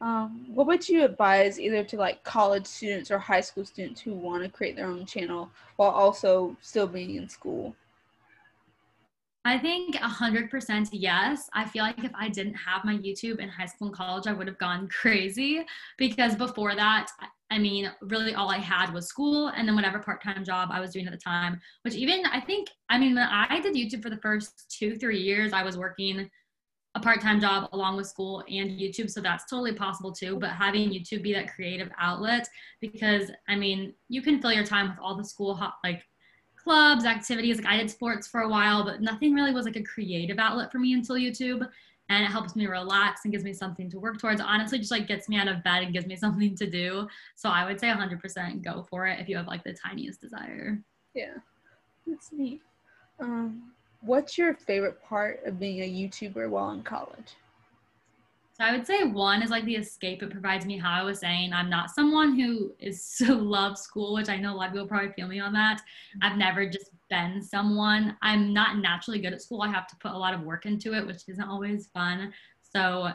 um, 0.00 0.46
what 0.54 0.66
would 0.66 0.88
you 0.88 1.04
advise 1.04 1.58
either 1.60 1.84
to 1.84 1.96
like 1.96 2.22
college 2.24 2.66
students 2.66 3.10
or 3.10 3.18
high 3.18 3.40
school 3.40 3.64
students 3.64 4.00
who 4.00 4.14
want 4.14 4.42
to 4.42 4.48
create 4.48 4.76
their 4.76 4.86
own 4.86 5.06
channel 5.06 5.50
while 5.76 5.90
also 5.90 6.56
still 6.60 6.86
being 6.86 7.16
in 7.16 7.28
school? 7.28 7.74
I 9.46 9.58
think 9.58 9.96
100% 9.96 10.88
yes. 10.92 11.50
I 11.52 11.66
feel 11.66 11.84
like 11.84 12.02
if 12.02 12.12
I 12.14 12.30
didn't 12.30 12.54
have 12.54 12.84
my 12.84 12.96
YouTube 12.96 13.40
in 13.40 13.48
high 13.48 13.66
school 13.66 13.88
and 13.88 13.96
college, 13.96 14.26
I 14.26 14.32
would 14.32 14.46
have 14.46 14.58
gone 14.58 14.88
crazy 15.00 15.64
because 15.98 16.34
before 16.34 16.74
that, 16.74 17.10
I 17.50 17.58
mean, 17.58 17.92
really 18.00 18.34
all 18.34 18.50
I 18.50 18.58
had 18.58 18.92
was 18.92 19.06
school 19.06 19.48
and 19.48 19.68
then 19.68 19.76
whatever 19.76 19.98
part 19.98 20.22
time 20.22 20.44
job 20.44 20.70
I 20.72 20.80
was 20.80 20.92
doing 20.92 21.06
at 21.06 21.12
the 21.12 21.18
time, 21.18 21.60
which 21.82 21.94
even 21.94 22.24
I 22.26 22.40
think, 22.40 22.68
I 22.88 22.98
mean, 22.98 23.14
when 23.14 23.28
I 23.28 23.60
did 23.60 23.74
YouTube 23.74 24.02
for 24.02 24.10
the 24.10 24.16
first 24.16 24.74
two, 24.76 24.96
three 24.96 25.20
years, 25.20 25.52
I 25.52 25.62
was 25.62 25.76
working 25.76 26.30
a 26.94 27.00
part 27.00 27.20
time 27.20 27.40
job 27.40 27.68
along 27.72 27.96
with 27.96 28.06
school 28.06 28.40
and 28.48 28.70
YouTube. 28.70 29.10
So 29.10 29.20
that's 29.20 29.44
totally 29.50 29.74
possible 29.74 30.12
too. 30.12 30.38
But 30.38 30.50
having 30.50 30.90
YouTube 30.90 31.22
be 31.22 31.34
that 31.34 31.52
creative 31.54 31.90
outlet, 31.98 32.48
because 32.80 33.30
I 33.46 33.56
mean, 33.56 33.92
you 34.08 34.22
can 34.22 34.40
fill 34.40 34.52
your 34.52 34.64
time 34.64 34.88
with 34.88 34.98
all 35.00 35.16
the 35.16 35.24
school, 35.24 35.60
like 35.82 36.02
clubs, 36.64 37.04
activities. 37.04 37.58
Like 37.58 37.66
I 37.66 37.76
did 37.76 37.90
sports 37.90 38.26
for 38.26 38.40
a 38.40 38.48
while, 38.48 38.84
but 38.84 39.00
nothing 39.00 39.34
really 39.34 39.52
was 39.52 39.66
like 39.66 39.76
a 39.76 39.82
creative 39.82 40.38
outlet 40.38 40.72
for 40.72 40.78
me 40.78 40.94
until 40.94 41.16
YouTube. 41.16 41.68
And 42.08 42.24
it 42.24 42.28
helps 42.28 42.56
me 42.56 42.66
relax 42.66 43.22
and 43.24 43.32
gives 43.32 43.44
me 43.44 43.54
something 43.54 43.88
to 43.90 43.98
work 43.98 44.18
towards. 44.18 44.40
Honestly, 44.40 44.78
just 44.78 44.90
like 44.90 45.06
gets 45.06 45.28
me 45.28 45.36
out 45.36 45.48
of 45.48 45.62
bed 45.62 45.84
and 45.84 45.92
gives 45.92 46.06
me 46.06 46.16
something 46.24 46.56
to 46.56 46.68
do. 46.68 47.06
So 47.36 47.48
I 47.48 47.64
would 47.64 47.78
say 47.78 47.88
100% 47.88 48.62
go 48.62 48.86
for 48.90 49.06
it 49.06 49.20
if 49.20 49.28
you 49.28 49.36
have 49.36 49.46
like 49.46 49.62
the 49.62 49.74
tiniest 49.74 50.20
desire. 50.20 50.78
Yeah, 51.14 51.34
that's 52.06 52.32
neat. 52.32 52.60
Um, 53.20 53.72
what's 54.00 54.36
your 54.36 54.54
favorite 54.54 55.02
part 55.02 55.44
of 55.44 55.60
being 55.60 55.80
a 55.80 55.88
YouTuber 55.88 56.48
while 56.48 56.70
in 56.70 56.82
college? 56.82 57.36
So 58.56 58.62
I 58.62 58.70
would 58.70 58.86
say 58.86 59.02
one 59.02 59.42
is 59.42 59.50
like 59.50 59.64
the 59.64 59.74
escape 59.74 60.22
it 60.22 60.30
provides 60.30 60.64
me. 60.64 60.78
How 60.78 60.92
I 60.92 61.02
was 61.02 61.18
saying, 61.18 61.52
I'm 61.52 61.68
not 61.68 61.90
someone 61.90 62.38
who 62.38 62.72
is 62.78 63.04
so 63.18 63.34
loves 63.34 63.80
school, 63.80 64.14
which 64.14 64.28
I 64.28 64.36
know 64.36 64.54
a 64.54 64.56
lot 64.56 64.68
of 64.68 64.72
people 64.74 64.86
probably 64.86 65.12
feel 65.12 65.26
me 65.26 65.40
on 65.40 65.52
that. 65.54 65.82
I've 66.22 66.38
never 66.38 66.68
just 66.68 66.90
been 67.10 67.42
someone. 67.42 68.16
I'm 68.22 68.52
not 68.52 68.78
naturally 68.78 69.18
good 69.18 69.32
at 69.32 69.42
school. 69.42 69.62
I 69.62 69.68
have 69.68 69.88
to 69.88 69.96
put 69.96 70.12
a 70.12 70.18
lot 70.18 70.34
of 70.34 70.42
work 70.42 70.66
into 70.66 70.94
it, 70.94 71.04
which 71.04 71.22
isn't 71.26 71.48
always 71.48 71.88
fun. 71.88 72.32
So 72.62 73.08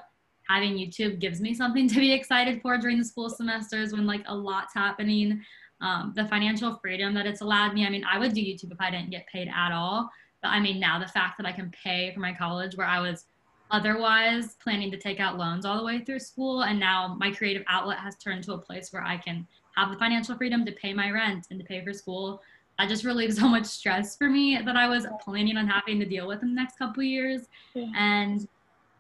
having 0.50 0.74
YouTube 0.74 1.20
gives 1.20 1.40
me 1.40 1.54
something 1.54 1.88
to 1.90 1.96
be 1.96 2.12
excited 2.12 2.62
for 2.62 2.78
during 2.78 2.98
the 3.00 3.06
school 3.06 3.30
semesters 3.30 3.94
when 3.94 4.06
like 4.06 4.24
a 4.28 4.36
lot's 4.36 4.74
happening. 4.74 5.42
Um, 5.82 6.12
the 6.18 6.28
financial 6.28 6.78
freedom 6.82 7.14
that 7.14 7.26
it's 7.26 7.40
allowed 7.40 7.74
me. 7.74 7.86
I 7.86 7.90
mean, 7.90 8.04
I 8.04 8.20
would 8.20 8.34
do 8.34 8.42
YouTube 8.42 8.74
if 8.74 8.82
I 8.82 8.92
didn't 8.92 9.12
get 9.12 9.26
paid 9.28 9.48
at 9.48 9.72
all. 9.72 10.10
But 10.42 10.50
I 10.50 10.60
mean, 10.60 10.82
now 10.82 11.00
the 11.00 11.08
fact 11.08 11.38
that 11.38 11.48
I 11.48 11.54
can 11.54 11.72
pay 11.72 12.12
for 12.14 12.20
my 12.20 12.34
college 12.34 12.76
where 12.76 12.88
I 12.88 13.00
was 13.00 13.26
otherwise 13.72 14.56
planning 14.64 14.92
to 14.92 14.98
take 14.98 15.20
out 15.20 15.38
loans 15.38 15.66
all 15.66 15.78
the 15.78 15.84
way 15.84 16.00
through 16.04 16.20
school. 16.20 16.64
And 16.64 16.80
now 16.80 17.16
my 17.20 17.32
creative 17.32 17.64
outlet 17.68 18.00
has 18.00 18.16
turned 18.18 18.44
to 18.46 18.54
a 18.54 18.58
place 18.58 18.92
where 18.92 19.04
I 19.04 19.18
can 19.18 19.48
have 19.76 19.92
the 19.92 19.98
financial 19.98 20.36
freedom 20.36 20.66
to 20.66 20.72
pay 20.72 20.94
my 20.94 21.12
rent 21.12 21.48
and 21.52 21.60
to 21.60 21.66
pay 21.66 21.84
for 21.84 21.94
school. 21.94 22.42
that 22.78 22.90
just 22.90 23.04
relieved 23.04 23.36
so 23.38 23.48
much 23.48 23.66
stress 23.66 24.18
for 24.18 24.30
me 24.30 24.60
that 24.64 24.76
I 24.76 24.88
was 24.88 25.06
planning 25.24 25.58
on 25.58 25.68
having 25.68 26.00
to 26.00 26.06
deal 26.06 26.28
with 26.28 26.42
in 26.42 26.50
the 26.50 26.56
next 26.56 26.78
couple 26.78 27.04
years. 27.04 27.44
Yeah. 27.74 27.88
And 27.96 28.48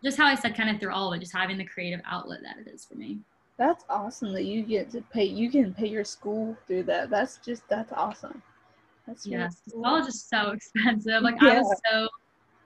just 0.03 0.17
how 0.17 0.25
I 0.25 0.35
said 0.35 0.55
kind 0.55 0.69
of 0.69 0.79
through 0.79 0.93
all 0.93 1.11
of 1.11 1.17
it, 1.17 1.19
just 1.21 1.35
having 1.35 1.57
the 1.57 1.65
creative 1.65 1.99
outlet 2.05 2.39
that 2.43 2.57
it 2.57 2.69
is 2.73 2.85
for 2.85 2.95
me. 2.95 3.19
That's 3.57 3.83
awesome 3.89 4.31
that 4.33 4.45
you 4.45 4.63
get 4.63 4.89
to 4.91 5.01
pay. 5.01 5.25
You 5.25 5.51
can 5.51 5.73
pay 5.73 5.87
your 5.87 6.05
school 6.05 6.55
through 6.65 6.83
that. 6.83 7.09
That's 7.09 7.37
just 7.39 7.67
that's 7.67 7.91
awesome. 7.91 8.41
That's 9.05 9.25
really 9.25 9.39
Yes, 9.39 9.61
cool. 9.69 9.83
college 9.83 10.07
is 10.07 10.23
so 10.23 10.51
expensive. 10.55 11.21
Like 11.23 11.41
I 11.41 11.59
was 11.59 11.81
so 11.91 12.07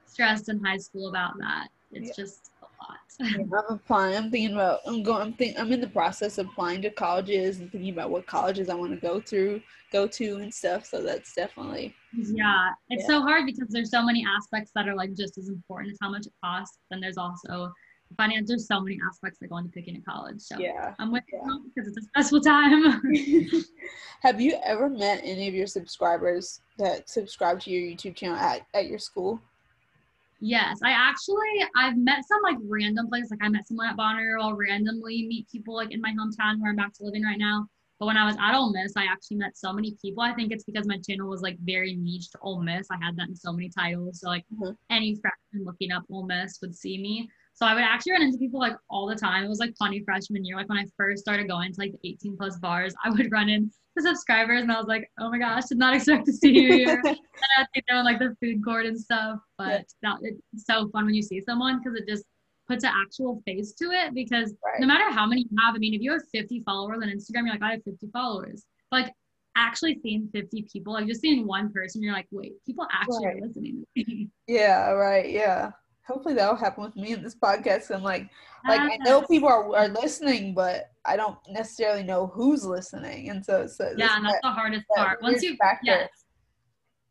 stressed 0.05 0.49
in 0.49 0.63
high 0.63 0.77
school 0.77 1.09
about 1.09 1.33
that. 1.39 1.69
It's 1.95 2.17
Yeah. 2.17 2.23
just 2.23 2.51
a 2.61 2.65
lot. 2.65 2.97
Yeah, 3.19 3.43
I'm 3.69 3.75
applying. 3.75 4.15
I'm 4.15 4.31
thinking 4.31 4.53
about. 4.53 4.79
I'm 4.85 5.03
going. 5.03 5.21
I'm 5.21 5.33
think. 5.33 5.59
I'm 5.59 5.71
in 5.71 5.81
the 5.81 5.87
process 5.87 6.37
of 6.37 6.47
applying 6.47 6.81
to 6.83 6.89
colleges 6.89 7.59
and 7.59 7.71
thinking 7.71 7.93
about 7.93 8.09
what 8.09 8.25
colleges 8.27 8.69
I 8.69 8.75
want 8.75 8.91
to 8.91 8.97
go 8.99 9.21
through, 9.21 9.61
go 9.91 10.07
to, 10.07 10.37
and 10.37 10.53
stuff. 10.53 10.85
So 10.85 11.01
that's 11.03 11.33
definitely. 11.33 11.95
yeah, 12.13 12.69
it's 12.89 13.03
Yeah. 13.03 13.07
so 13.07 13.21
hard 13.21 13.45
because 13.45 13.67
there's 13.69 13.91
so 13.91 14.03
many 14.03 14.25
aspects 14.27 14.71
that 14.75 14.87
are 14.87 14.95
like 14.95 15.13
just 15.13 15.37
as 15.37 15.47
important 15.49 15.91
as 15.93 15.97
how 16.01 16.09
much 16.09 16.25
it 16.25 16.33
costs. 16.43 16.77
Then 16.89 16.99
there's 16.99 17.17
also 17.17 17.71
finance. 18.17 18.47
There's 18.49 18.67
so 18.67 18.79
many 18.81 18.99
aspects 19.09 19.39
that 19.39 19.47
go 19.47 19.57
into 19.57 19.71
picking 19.71 19.95
a 19.97 20.01
college. 20.01 20.39
So 20.41 20.59
Yeah. 20.59 20.93
I'm 20.99 21.11
with 21.11 21.23
you 21.31 21.71
because 21.73 21.87
it's 21.95 21.97
a 21.97 22.01
stressful 22.09 22.41
time. 22.41 23.01
Have 24.21 24.39
you 24.39 24.57
ever 24.63 24.89
met 24.89 25.21
any 25.23 25.47
of 25.47 25.53
your 25.53 25.67
subscribers 25.67 26.61
that 26.77 27.09
subscribe 27.09 27.59
to 27.61 27.71
your 27.71 27.81
YouTube 27.81 28.15
channel 28.15 28.37
at, 28.37 28.65
at 28.73 28.87
your 28.87 28.99
school? 28.99 29.39
Yes, 30.45 30.79
I 30.83 30.89
actually 30.91 31.63
I've 31.73 31.95
met 31.95 32.25
some 32.27 32.41
like 32.43 32.57
random 32.67 33.07
places. 33.07 33.31
Like 33.31 33.39
I 33.41 33.47
met 33.47 33.65
someone 33.65 33.87
at 33.87 33.95
Bonner. 33.95 34.37
I'll 34.41 34.53
randomly 34.53 35.25
meet 35.25 35.47
people 35.49 35.73
like 35.73 35.93
in 35.93 36.01
my 36.01 36.11
hometown 36.11 36.59
where 36.59 36.69
I'm 36.69 36.75
back 36.75 36.93
to 36.95 37.05
living 37.05 37.23
right 37.23 37.37
now. 37.39 37.65
But 37.97 38.07
when 38.07 38.17
I 38.17 38.25
was 38.25 38.35
at 38.37 38.53
Ole 38.53 38.73
Miss, 38.73 38.91
I 38.97 39.05
actually 39.05 39.37
met 39.37 39.55
so 39.55 39.71
many 39.71 39.95
people. 40.01 40.21
I 40.21 40.33
think 40.33 40.51
it's 40.51 40.65
because 40.65 40.85
my 40.85 40.97
channel 40.97 41.29
was 41.29 41.41
like 41.41 41.57
very 41.61 41.95
niche 41.95 42.29
to 42.31 42.39
Ole 42.41 42.61
Miss. 42.61 42.87
I 42.91 42.97
had 43.01 43.15
that 43.15 43.29
in 43.29 43.35
so 43.37 43.53
many 43.53 43.69
titles. 43.69 44.19
So 44.19 44.27
like 44.27 44.43
Mhm. 44.53 44.75
any 44.89 45.15
freshman 45.15 45.63
looking 45.63 45.93
up 45.93 46.03
Ole 46.09 46.25
Miss 46.25 46.59
would 46.59 46.75
see 46.75 46.97
me. 46.97 47.29
So 47.53 47.65
I 47.65 47.73
would 47.73 47.83
actually 47.85 48.11
run 48.11 48.23
into 48.23 48.37
people 48.37 48.59
like 48.59 48.75
all 48.89 49.07
the 49.07 49.15
time. 49.15 49.45
It 49.45 49.47
was 49.47 49.59
like 49.59 49.73
funny 49.77 50.03
freshman 50.03 50.43
year. 50.43 50.57
Like 50.57 50.67
when 50.67 50.77
I 50.77 50.87
first 50.97 51.21
started 51.21 51.47
going 51.47 51.71
to 51.71 51.79
like 51.79 51.93
the 51.93 52.09
18 52.09 52.35
plus 52.35 52.59
bars, 52.59 52.93
I 53.05 53.11
would 53.11 53.31
run 53.31 53.47
into 53.95 54.07
subscribers 54.07 54.61
and 54.61 54.71
I 54.71 54.77
was 54.77 54.87
like, 54.87 55.09
oh 55.19 55.29
my 55.29 55.37
gosh, 55.39 55.65
did 55.65 55.77
not 55.77 55.95
expect 55.95 56.25
to 56.25 56.33
see 56.33 56.51
you 56.51 56.73
here. 56.73 57.01
and 57.05 57.17
I 57.57 57.65
think 57.73 57.85
they're 57.87 57.99
in 57.99 58.05
like 58.05 58.19
the 58.19 58.35
food 58.41 58.63
court 58.63 58.85
and 58.85 58.99
stuff. 58.99 59.39
But 59.57 59.85
that 60.01 60.17
it's 60.21 60.65
so 60.65 60.89
fun 60.89 61.05
when 61.05 61.13
you 61.15 61.21
see 61.21 61.41
someone 61.41 61.79
because 61.79 61.99
it 61.99 62.07
just 62.07 62.25
puts 62.67 62.83
an 62.83 62.91
actual 62.93 63.41
face 63.45 63.73
to 63.73 63.85
it. 63.91 64.13
Because 64.13 64.53
Right. 64.65 64.79
no 64.79 64.87
matter 64.87 65.11
how 65.11 65.25
many 65.25 65.41
you 65.41 65.57
have, 65.65 65.75
I 65.75 65.77
mean, 65.77 65.93
if 65.93 66.01
you 66.01 66.11
have 66.11 66.21
50 66.31 66.61
followers 66.65 66.99
on 67.01 67.09
Instagram, 67.09 67.45
you're 67.45 67.53
like, 67.53 67.61
I 67.63 67.71
have 67.71 67.83
50 67.83 68.07
followers. 68.13 68.65
But, 68.91 69.03
like 69.05 69.13
actually 69.55 69.99
seeing 70.01 70.27
50 70.33 70.65
people, 70.71 70.93
like 70.93 71.05
just 71.07 71.21
seeing 71.21 71.45
one 71.45 71.71
person, 71.71 72.01
you're 72.01 72.13
like, 72.13 72.27
wait, 72.31 72.53
people 72.65 72.87
actually 72.91 73.25
Right. 73.27 73.37
are 73.37 73.47
listening 73.47 73.85
to 73.97 74.03
me. 74.05 74.29
Yeah. 74.47 74.89
Right. 74.91 75.29
Yeah. 75.29 75.71
Hopefully 76.07 76.33
that'll 76.33 76.55
happen 76.55 76.83
with 76.83 76.95
me 76.95 77.13
in 77.13 77.23
this 77.23 77.35
podcast. 77.35 77.89
I'm 77.93 78.03
like, 78.03 78.29
like 78.67 78.79
I 78.81 78.97
know 78.97 79.21
people 79.21 79.47
are, 79.47 79.73
are 79.75 79.87
listening, 79.87 80.53
but 80.53 80.91
I 81.05 81.15
don't 81.15 81.37
necessarily 81.49 82.03
know 82.03 82.27
who's 82.27 82.65
listening, 82.65 83.29
and 83.29 83.43
so 83.43 83.61
it's 83.61 83.79
it's 83.79 83.97
Yeah, 83.97 84.17
and 84.17 84.25
that's 84.25 84.33
that- 84.35 84.41
the 84.43 84.51
hardest 84.51 84.85
that 84.95 85.05
part. 85.05 85.21
Once 85.21 85.41
you, 85.43 85.55
factor. 85.55 85.85
yes, 85.85 86.09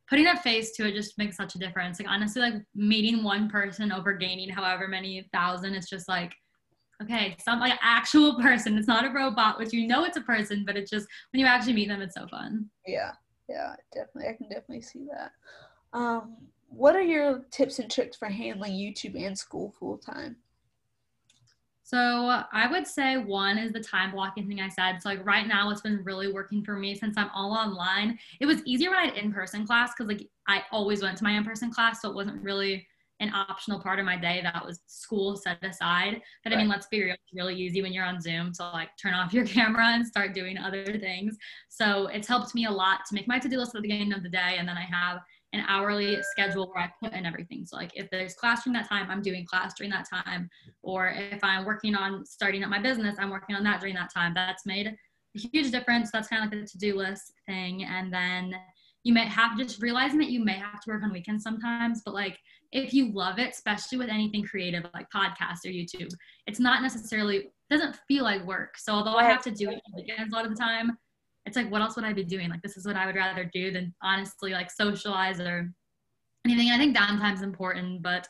putting 0.09 0.27
a 0.27 0.37
face 0.37 0.73
to 0.73 0.87
it 0.87 0.95
just 0.95 1.17
makes 1.17 1.37
such 1.37 1.55
a 1.55 1.59
difference. 1.59 1.99
Like 1.99 2.09
honestly, 2.09 2.43
like 2.43 2.55
meeting 2.75 3.23
one 3.25 3.49
person 3.49 3.93
over 3.93 4.13
gaining 4.13 4.51
however 4.51 4.87
many 4.89 5.27
thousand, 5.33 5.75
it's 5.75 5.89
just 5.89 6.07
like, 6.09 6.35
okay, 7.03 7.35
some 7.43 7.61
like 7.61 7.79
actual 7.83 8.35
person. 8.43 8.77
It's 8.77 8.89
not 8.89 9.07
a 9.07 9.11
robot, 9.11 9.59
which 9.59 9.73
you 9.73 9.87
know 9.87 10.05
it's 10.05 10.19
a 10.19 10.23
person, 10.23 10.65
but 10.67 10.77
it's 10.77 10.91
just 10.91 11.07
when 11.33 11.41
you 11.41 11.47
actually 11.47 11.73
meet 11.75 11.89
them, 11.89 12.03
it's 12.03 12.15
so 12.15 12.27
fun. 12.27 12.67
Yeah, 12.87 13.13
yeah, 13.49 13.75
definitely. 13.95 14.29
I 14.29 14.37
can 14.37 14.49
definitely 14.51 14.83
see 14.83 15.07
that. 15.13 15.31
Um, 15.99 16.37
what 16.75 16.97
are 16.97 17.03
your 17.03 17.45
tips 17.51 17.79
and 17.79 17.91
tricks 17.91 18.17
for 18.17 18.29
handling 18.29 18.73
YouTube 18.73 19.15
and 19.15 19.37
school 19.37 19.75
full 19.79 19.99
time? 19.99 20.37
So 21.85 22.43
I 22.53 22.69
would 22.71 22.87
say 22.87 23.19
one 23.19 23.59
is 23.59 23.73
the 23.73 23.81
time 23.81 24.13
blocking 24.13 24.49
thing 24.49 24.61
I 24.61 24.69
said. 24.69 25.03
So 25.03 25.11
like 25.11 25.27
right 25.27 25.47
now, 25.47 25.71
it's 25.71 25.83
been 25.83 26.03
really 26.05 26.33
working 26.33 26.65
for 26.65 26.75
me 26.77 26.95
since 26.95 27.19
I'm 27.19 27.29
all 27.35 27.53
online. 27.53 28.19
It 28.41 28.47
was 28.47 28.63
easier 28.65 28.89
when 28.89 28.99
I 28.99 29.05
had 29.07 29.17
in-person 29.19 29.67
class 29.67 29.91
because 29.93 30.09
like 30.09 30.27
I 30.49 30.63
always 30.73 31.03
went 31.03 31.19
to 31.19 31.25
my 31.25 31.33
in-person 31.33 31.71
class, 31.71 32.01
so 32.01 32.09
it 32.09 32.15
wasn't 32.15 32.43
really 32.43 32.87
an 33.21 33.31
optional 33.35 33.79
part 33.79 33.99
of 33.99 34.07
my 34.07 34.17
day 34.17 34.41
that 34.43 34.65
was 34.65 34.81
school 34.87 35.37
set 35.37 35.63
aside. 35.63 36.23
But 36.43 36.55
I 36.55 36.57
mean, 36.57 36.69
let's 36.69 36.87
be 36.87 37.03
real, 37.03 37.13
it's 37.13 37.35
really 37.35 37.55
easy 37.55 37.83
when 37.83 37.93
you're 37.93 38.07
on 38.07 38.21
Zoom 38.21 38.53
to 38.55 38.63
like 38.71 38.89
turn 39.01 39.13
off 39.13 39.33
your 39.35 39.45
camera 39.45 39.89
and 39.89 40.07
start 40.07 40.35
doing 40.35 40.57
other 40.57 40.99
things. 40.99 41.37
So 41.69 42.07
it's 42.07 42.27
helped 42.27 42.55
me 42.55 42.65
a 42.65 42.71
lot 42.71 43.01
to 43.09 43.15
make 43.15 43.29
my 43.29 43.39
to-do 43.39 43.59
list 43.59 43.75
at 43.75 43.83
the 43.83 43.89
beginning 43.89 44.15
of 44.15 44.23
the 44.23 44.31
day, 44.31 44.57
and 44.59 44.67
then 44.67 44.79
I 44.79 44.87
have 44.91 45.21
an 45.53 45.65
hourly 45.69 46.19
schedule 46.23 46.71
where 46.73 46.85
I 46.85 46.93
put 47.03 47.13
in 47.13 47.27
everything. 47.27 47.65
So 47.67 47.77
like 47.77 47.93
if 47.95 48.09
there's 48.11 48.35
class 48.35 48.65
during 48.65 48.75
that 48.75 48.89
time, 48.89 49.11
I'm 49.11 49.23
doing 49.23 49.45
class 49.45 49.75
during 49.75 49.91
that 49.91 50.09
time. 50.09 50.49
Or 50.83 51.09
if 51.09 51.43
I'm 51.45 51.65
working 51.65 51.95
on 51.95 52.25
starting 52.25 52.65
up 52.65 52.71
my 52.71 52.81
business, 52.81 53.17
I'm 53.19 53.31
working 53.31 53.55
on 53.55 53.63
that 53.65 53.81
during 53.81 53.95
that 53.97 54.13
time. 54.13 54.33
That's 54.35 54.65
made 54.65 54.87
a 54.87 54.95
huge 55.39 55.71
difference. 55.71 56.11
That's 56.11 56.29
kind 56.29 56.45
of 56.45 56.51
like 56.51 56.61
the 56.61 56.67
to-do 56.67 56.97
list 56.97 57.33
thing. 57.47 57.85
And 57.85 58.13
then 58.13 58.55
you 59.05 59.13
may 59.13 59.27
have 59.27 59.59
just 59.59 59.83
realizing 59.83 60.19
that 60.21 60.31
you 60.31 60.45
may 60.45 60.55
have 60.55 60.81
to 60.81 60.91
work 60.91 61.03
on 61.03 61.13
weekends 61.13 61.43
sometimes, 61.43 62.03
but 62.05 62.15
like 62.15 62.39
if 62.71 62.95
you 62.95 63.13
love 63.13 63.39
it, 63.39 63.51
especially 63.51 63.99
with 63.99 64.09
anything 64.09 64.45
creative 64.45 64.87
like 64.95 65.11
podcasts 65.11 65.67
or 65.67 65.69
YouTube, 65.69 66.11
it's 66.47 66.61
not 66.61 66.83
necessarily 66.83 67.51
doesn't 67.69 67.97
feel 68.07 68.25
like 68.25 68.45
work. 68.47 68.79
So 68.79 68.93
although 68.93 69.17
I 69.17 69.25
have 69.25 69.43
to 69.43 69.51
do 69.51 69.71
it 69.71 69.81
on 69.87 69.95
weekends 69.97 70.33
a 70.33 70.37
lot 70.37 70.45
of 70.45 70.53
the 70.53 70.59
time, 70.59 70.97
it's 71.47 71.57
like 71.57 71.71
what 71.71 71.83
else 71.83 71.97
would 71.97 72.05
I 72.05 72.13
be 72.13 72.25
doing? 72.25 72.51
Like 72.51 72.63
this 72.63 72.77
is 72.77 72.87
what 72.87 72.97
I 72.97 73.07
would 73.07 73.17
rather 73.17 73.49
do 73.53 73.71
than 73.71 73.95
honestly 74.03 74.53
like 74.53 74.71
socialize 74.71 75.41
or 75.41 75.73
anything. 76.45 76.71
I 76.71 76.79
think 76.79 76.97
downtime's 76.97 77.43
important, 77.43 78.03
but 78.03 78.27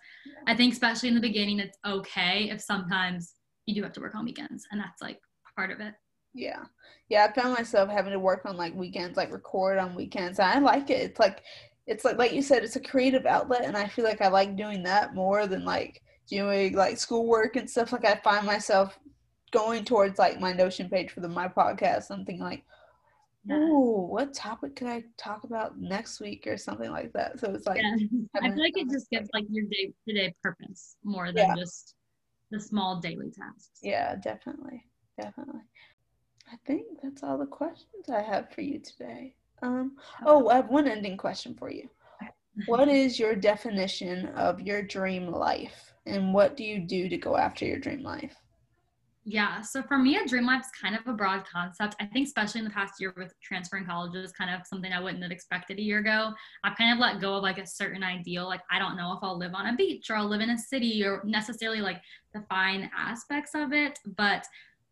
I 0.47 0.55
think 0.55 0.73
especially 0.73 1.09
in 1.09 1.15
the 1.15 1.21
beginning, 1.21 1.59
it's 1.59 1.79
okay 1.87 2.51
if 2.51 2.61
sometimes 2.61 3.35
you 3.67 3.75
do 3.75 3.83
have 3.83 3.93
to 3.95 4.01
work 4.01 4.15
on 4.15 4.25
weekends, 4.25 4.67
and 4.71 4.81
that's 4.81 5.01
like 5.01 5.19
part 5.57 5.71
of 5.71 5.81
it. 5.81 5.95
Yeah, 6.35 6.65
yeah. 7.09 7.27
I 7.29 7.41
found 7.41 7.55
myself 7.55 7.91
having 7.91 8.13
to 8.13 8.19
work 8.19 8.43
on 8.47 8.57
like 8.57 8.75
weekends, 8.75 9.17
like 9.17 9.33
record 9.33 9.79
on 9.79 9.95
weekends. 9.95 10.39
And 10.39 10.49
I 10.49 10.59
like 10.59 10.91
it. 10.91 11.03
It's 11.03 11.21
like, 11.21 11.43
it's 11.87 12.05
like 12.05 12.19
like 12.19 12.33
you 12.33 12.43
said, 12.43 12.65
it's 12.65 12.77
a 12.77 12.81
creative 12.81 13.27
outlet, 13.27 13.65
and 13.65 13.77
I 13.77 13.87
feel 13.87 14.05
like 14.05 14.23
I 14.23 14.29
like 14.29 14.57
doing 14.57 14.83
that 14.85 15.15
more 15.15 15.47
than 15.47 15.65
like 15.65 16.01
doing 16.29 16.75
like 16.75 16.99
schoolwork 16.99 17.57
and 17.57 17.69
stuff. 17.69 17.93
Like 17.93 18.05
I 18.05 18.17
find 18.17 18.47
myself 18.47 18.99
going 19.53 19.85
towards 19.85 20.19
like 20.19 20.41
my 20.41 20.53
Notion 20.53 20.89
page 20.89 21.11
for 21.11 21.21
the 21.21 21.29
my 21.29 21.49
podcast. 21.49 22.09
Thinking 22.09 22.41
like, 22.41 22.65
Oh, 23.51 24.07
what 24.07 24.33
topic 24.35 24.77
could 24.77 24.87
I 24.87 25.05
talk 25.19 25.45
about 25.45 25.79
next 25.79 26.21
week 26.21 26.47
or 26.47 26.57
something 26.57 26.91
like 26.91 27.13
that. 27.13 27.41
So 27.41 27.51
it's 27.53 27.67
like, 27.67 27.83
Yeah. 27.83 27.97
I 28.43 28.51
feel 28.51 28.63
like 28.63 28.77
it 28.77 28.89
just 28.91 29.11
gives 29.11 29.29
like 29.35 29.45
your 29.51 29.67
day 29.67 29.93
to 30.09 30.15
day 30.15 30.35
purpose 30.43 30.97
more 31.05 31.33
than 31.33 31.49
Yeah. 31.49 31.57
just 31.57 31.95
the 32.51 32.61
small 32.61 33.01
daily 33.01 33.31
tasks. 33.31 33.81
yeah, 33.83 34.15
definitely, 34.17 34.85
definitely. 35.21 35.61
I 36.53 36.57
think 36.67 36.87
that's 37.03 37.23
all 37.23 37.39
the 37.39 37.47
questions 37.47 38.09
I 38.13 38.21
have 38.21 38.51
for 38.53 38.61
you 38.61 38.79
today. 38.79 39.35
Um, 39.63 39.97
oh, 40.27 40.49
I 40.49 40.57
have 40.57 40.69
one 40.69 40.87
ending 40.89 41.17
question 41.17 41.55
for 41.55 41.71
you. 41.71 41.89
What 42.67 42.89
is 42.89 43.19
your 43.19 43.35
definition 43.35 44.27
of 44.37 44.61
your 44.61 44.83
dream 44.83 45.29
life, 45.29 45.93
and 46.07 46.35
what 46.35 46.57
do 46.57 46.65
you 46.65 46.81
do 46.81 47.09
to 47.09 47.17
go 47.17 47.37
after 47.37 47.65
your 47.65 47.79
dream 47.79 48.03
life? 48.03 48.42
Yeah. 49.25 49.61
So 49.61 49.83
for 49.85 49.99
me, 49.99 50.17
a 50.17 50.27
dream 50.27 50.47
life 50.47 50.63
is 50.63 50.71
kind 50.81 50.97
of 50.97 51.07
a 51.07 51.13
broad 51.13 51.45
concept. 51.47 51.95
I 52.01 52.07
think, 52.07 52.27
especially 52.27 52.59
in 52.59 52.65
the 52.65 52.73
past 52.73 52.95
year 53.01 53.15
with 53.17 53.33
transferring 53.41 53.87
colleges, 53.87 54.33
kind 54.33 54.53
of 54.53 54.67
something 54.67 54.93
I 54.93 54.99
wouldn't 54.99 55.23
have 55.23 55.31
expected 55.31 55.79
a 55.79 55.83
year 55.83 56.01
ago. 56.01 56.33
I've 56.65 56.77
kind 56.77 56.93
of 56.93 56.99
let 56.99 57.21
go 57.21 57.35
of 57.37 57.43
like 57.45 57.59
a 57.59 57.67
certain 57.67 58.03
ideal. 58.03 58.47
Like, 58.47 58.63
I 58.69 58.81
don't 58.81 58.97
know 58.97 59.13
if 59.13 59.21
I'll 59.23 59.39
live 59.39 59.55
on 59.55 59.69
a 59.69 59.77
beach 59.77 60.11
or 60.11 60.17
I'll 60.17 60.29
live 60.29 60.41
in 60.41 60.51
a 60.51 60.59
city 60.59 61.05
or 61.05 61.23
necessarily 61.25 61.81
like 61.81 62.01
the 62.35 62.45
fine 62.49 62.91
aspects 62.97 63.53
of 63.55 63.73
it. 63.73 64.01
But 64.17 64.45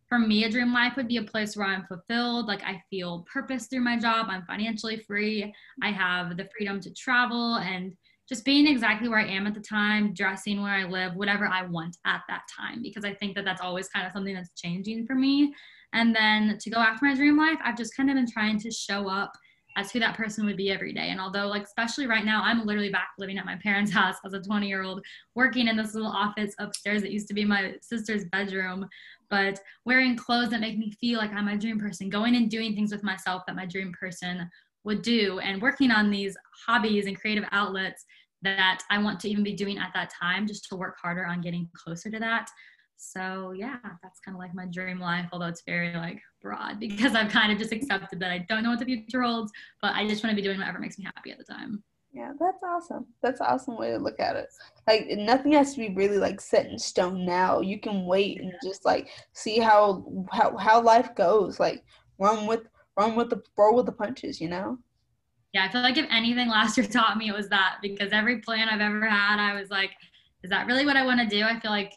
for 0.08 0.18
me, 0.18 0.44
a 0.44 0.50
dream 0.50 0.72
life 0.72 0.94
would 0.94 1.08
be 1.08 1.16
a 1.16 1.24
place 1.24 1.56
where 1.56 1.66
I'm 1.66 1.86
fulfilled. 1.86 2.46
Like, 2.46 2.62
I 2.62 2.80
feel 2.88 3.26
purpose 3.32 3.66
through 3.66 3.80
my 3.80 3.98
job. 3.98 4.26
I'm 4.28 4.44
financially 4.44 4.98
free. 5.08 5.52
I 5.82 5.90
have 5.90 6.36
the 6.36 6.48
freedom 6.56 6.80
to 6.82 6.94
travel 6.94 7.56
and 7.56 7.96
just 8.30 8.44
being 8.44 8.68
exactly 8.68 9.08
where 9.08 9.18
I 9.18 9.26
am 9.26 9.48
at 9.48 9.54
the 9.54 9.60
time, 9.60 10.14
dressing 10.14 10.62
where 10.62 10.72
I 10.72 10.84
live, 10.84 11.16
whatever 11.16 11.46
I 11.46 11.66
want 11.66 11.96
at 12.06 12.22
that 12.28 12.42
time, 12.56 12.80
because 12.80 13.04
I 13.04 13.12
think 13.12 13.34
that 13.34 13.44
that's 13.44 13.60
always 13.60 13.88
kind 13.88 14.06
of 14.06 14.12
something 14.12 14.34
that's 14.34 14.52
changing 14.54 15.04
for 15.04 15.16
me. 15.16 15.52
And 15.92 16.14
then 16.14 16.56
to 16.60 16.70
go 16.70 16.78
after 16.78 17.04
my 17.04 17.14
dream 17.16 17.36
life, 17.36 17.58
I've 17.64 17.76
just 17.76 17.96
kind 17.96 18.08
of 18.08 18.14
been 18.14 18.30
trying 18.30 18.60
to 18.60 18.70
show 18.70 19.08
up 19.08 19.32
as 19.76 19.90
who 19.90 19.98
that 19.98 20.16
person 20.16 20.46
would 20.46 20.56
be 20.56 20.70
every 20.70 20.92
day. 20.92 21.08
And 21.10 21.20
although, 21.20 21.48
like, 21.48 21.64
especially 21.64 22.06
right 22.06 22.24
now, 22.24 22.42
I'm 22.44 22.64
literally 22.64 22.90
back 22.90 23.08
living 23.18 23.36
at 23.36 23.44
my 23.44 23.56
parents' 23.56 23.92
house 23.92 24.16
as 24.24 24.32
a 24.32 24.40
20 24.40 24.68
year 24.68 24.82
old, 24.82 25.04
working 25.34 25.66
in 25.66 25.76
this 25.76 25.94
little 25.94 26.10
office 26.10 26.54
upstairs 26.60 27.02
that 27.02 27.10
used 27.10 27.28
to 27.28 27.34
be 27.34 27.44
my 27.44 27.74
sister's 27.80 28.24
bedroom, 28.26 28.88
but 29.28 29.58
wearing 29.84 30.16
clothes 30.16 30.50
that 30.50 30.60
make 30.60 30.78
me 30.78 30.92
feel 31.00 31.18
like 31.18 31.32
I'm 31.32 31.46
my 31.46 31.56
dream 31.56 31.80
person, 31.80 32.08
going 32.08 32.36
and 32.36 32.48
doing 32.48 32.76
things 32.76 32.92
with 32.92 33.02
myself 33.02 33.42
that 33.46 33.56
my 33.56 33.66
dream 33.66 33.92
person 33.98 34.48
would 34.84 35.02
do, 35.02 35.40
and 35.40 35.60
working 35.60 35.90
on 35.90 36.10
these 36.10 36.36
hobbies 36.66 37.06
and 37.06 37.20
creative 37.20 37.44
outlets 37.52 38.04
that 38.42 38.83
I 38.90 39.03
want 39.03 39.20
to 39.20 39.29
even 39.29 39.44
be 39.44 39.53
doing 39.53 39.79
at 39.79 39.90
that 39.94 40.11
time 40.11 40.46
just 40.46 40.68
to 40.68 40.76
work 40.76 40.96
harder 41.00 41.26
on 41.26 41.40
getting 41.40 41.68
closer 41.74 42.11
to 42.11 42.18
that. 42.18 42.48
So 42.96 43.53
yeah, 43.57 43.79
that's 44.03 44.20
kind 44.20 44.37
of 44.37 44.40
like 44.40 44.55
my 44.55 44.66
dream 44.66 45.00
life, 45.00 45.26
although 45.33 45.46
it's 45.46 45.62
very 45.64 45.94
like 45.94 46.20
broad 46.42 46.79
because 46.81 47.14
I've 47.14 47.31
kind 47.31 47.50
of 47.53 47.59
just 47.59 47.72
accepted 47.72 48.20
that 48.20 48.31
I 48.31 48.44
don't 48.48 48.62
know 48.62 48.70
what 48.70 48.79
the 48.79 48.85
future 48.85 49.22
holds, 49.22 49.53
but 49.81 49.94
I 49.94 50.07
just 50.07 50.22
want 50.22 50.33
to 50.33 50.37
be 50.37 50.46
doing 50.46 50.59
whatever 50.59 50.79
makes 50.79 50.98
me 50.98 51.05
happy 51.05 51.31
at 51.31 51.38
the 51.38 51.44
time. 51.44 51.83
Yeah, 52.12 52.33
that's 52.40 52.62
awesome. 52.64 53.07
That's 53.22 53.40
an 53.40 53.46
awesome 53.46 53.79
way 53.79 53.92
to 53.92 53.98
look 53.98 54.18
at 54.18 54.35
it. 54.35 54.48
Like 54.88 55.07
nothing 55.11 55.53
has 55.53 55.74
to 55.74 55.79
be 55.79 55.94
really 55.94 56.18
like 56.18 56.40
set 56.40 56.66
in 56.66 56.79
stone 56.79 57.24
now. 57.24 57.61
You 57.61 57.79
can 57.79 58.05
wait 58.05 58.40
and 58.40 58.53
just 58.64 58.85
like 58.85 59.09
see 59.33 59.61
how 59.61 60.05
how 60.31 60.57
how 60.57 60.83
life 60.83 61.14
goes. 61.14 61.61
Like 61.61 61.85
run 62.18 62.46
with 62.46 62.62
run 62.98 63.14
with 63.14 63.31
the 63.31 63.40
roll 63.57 63.76
with 63.76 63.87
the 63.87 63.92
punches, 63.92 64.40
you 64.40 64.48
know? 64.48 64.79
Yeah, 65.52 65.64
I 65.64 65.68
feel 65.72 65.82
like 65.82 65.96
if 65.96 66.06
anything 66.10 66.48
last 66.48 66.76
year 66.76 66.86
taught 66.90 67.16
me 67.16 67.28
it 67.28 67.36
was 67.36 67.48
that 67.48 67.78
because 67.82 68.12
every 68.12 68.38
plan 68.40 68.68
I've 68.68 68.80
ever 68.80 69.06
had, 69.06 69.38
I 69.40 69.58
was 69.58 69.70
like, 69.70 69.90
is 70.42 70.50
that 70.50 70.66
really 70.66 70.86
what 70.86 70.96
I 70.96 71.04
want 71.04 71.20
to 71.20 71.26
do? 71.26 71.44
I 71.44 71.58
feel 71.60 71.70
like 71.70 71.92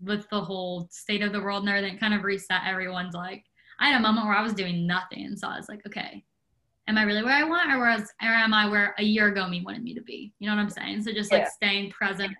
with 0.00 0.28
the 0.30 0.40
whole 0.40 0.88
state 0.90 1.22
of 1.22 1.32
the 1.32 1.40
world 1.40 1.62
and 1.62 1.68
everything, 1.68 1.98
kind 1.98 2.14
of 2.14 2.24
reset 2.24 2.62
everyone's 2.66 3.14
like 3.14 3.44
I 3.78 3.90
had 3.90 3.98
a 3.98 4.02
moment 4.02 4.26
where 4.26 4.34
I 4.34 4.42
was 4.42 4.54
doing 4.54 4.86
nothing 4.86 5.36
so 5.36 5.48
I 5.48 5.56
was 5.56 5.68
like, 5.68 5.84
okay, 5.86 6.24
am 6.88 6.98
I 6.98 7.02
really 7.02 7.22
where 7.22 7.34
I 7.34 7.44
want 7.44 7.70
or 7.70 7.78
whereas 7.78 8.10
or 8.22 8.28
am 8.28 8.54
I 8.54 8.68
where 8.68 8.94
a 8.98 9.02
year 9.02 9.28
ago 9.28 9.48
me 9.48 9.62
wanted 9.64 9.82
me 9.82 9.94
to 9.94 10.02
be? 10.02 10.32
You 10.38 10.48
know 10.48 10.56
what 10.56 10.62
I'm 10.62 10.70
saying? 10.70 11.02
So 11.02 11.12
just 11.12 11.32
like 11.32 11.42
yeah. 11.42 11.48
staying 11.50 11.90
present 11.90 12.36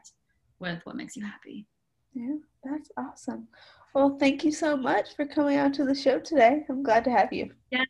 with 0.58 0.80
what 0.84 0.96
makes 0.96 1.16
you 1.16 1.24
happy. 1.24 1.66
Yeah, 2.14 2.36
that's 2.64 2.90
awesome. 2.96 3.48
Well, 3.94 4.16
thank 4.18 4.44
you 4.44 4.52
so 4.52 4.76
much 4.76 5.14
for 5.16 5.26
coming 5.26 5.58
on 5.58 5.72
to 5.72 5.84
the 5.84 5.94
show 5.94 6.18
today. 6.18 6.64
I'm 6.68 6.82
glad 6.82 7.04
to 7.04 7.10
have 7.10 7.32
you. 7.32 7.50
Yeah. 7.70 7.84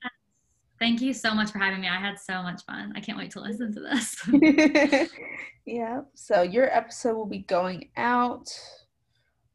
Thank 0.87 1.01
you 1.01 1.13
so 1.13 1.35
much 1.35 1.51
for 1.51 1.59
having 1.59 1.81
me. 1.81 1.89
I 1.89 1.99
had 1.99 2.17
so 2.17 2.45
much 2.45 2.65
fun. 2.65 2.93
I 2.95 3.01
can't 3.01 3.19
wait 3.19 3.33
to 3.33 3.41
listen 3.41 3.75
to 3.75 3.81
this. 3.81 5.11
yeah. 5.67 6.03
So 6.15 6.43
your 6.43 6.73
episode 6.73 7.17
will 7.17 7.27
be 7.27 7.41
going 7.41 7.91
out 7.97 8.49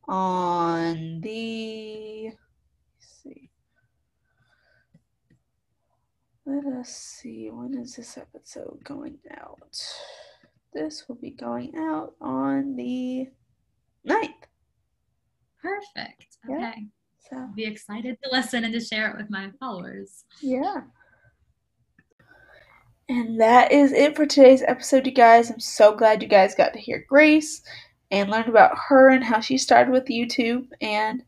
on 0.10 1.22
the 1.22 2.32
Let 6.46 6.66
us 6.66 6.90
see, 6.90 7.50
when 7.50 7.80
is 7.80 7.96
this 7.96 8.18
episode 8.18 8.80
going 8.84 9.18
out? 9.40 9.82
This 10.74 11.06
will 11.08 11.16
be 11.16 11.32
going 11.32 11.72
out 11.78 12.14
on 12.20 12.76
the 12.76 13.30
9th. 14.06 14.28
Perfect. 15.62 16.40
Okay. 16.50 16.60
Yeah, 16.60 16.74
so 17.30 17.48
be 17.56 17.64
excited 17.64 18.18
to 18.22 18.30
listen 18.34 18.66
and 18.66 18.74
to 18.74 18.82
share 18.82 19.12
it 19.12 19.18
with 19.18 19.30
my 19.30 19.50
followers. 19.62 20.26
Yeah. 20.42 20.82
And 23.10 23.40
that 23.42 23.72
is 23.72 23.92
it 23.92 24.16
for 24.16 24.26
today's 24.26 24.64
episode, 24.64 25.06
you 25.06 25.12
guys. 25.12 25.52
I'm 25.52 25.60
so 25.60 25.96
glad 25.96 26.22
you 26.22 26.30
guys 26.30 26.56
got 26.56 26.74
to 26.74 26.80
hear 26.80 27.06
Grace 27.08 27.62
and 28.10 28.30
learn 28.30 28.48
about 28.48 28.78
her 28.88 29.10
and 29.10 29.24
how 29.24 29.40
she 29.40 29.58
started 29.58 29.92
with 29.92 30.06
YouTube. 30.06 30.68
And 30.80 31.24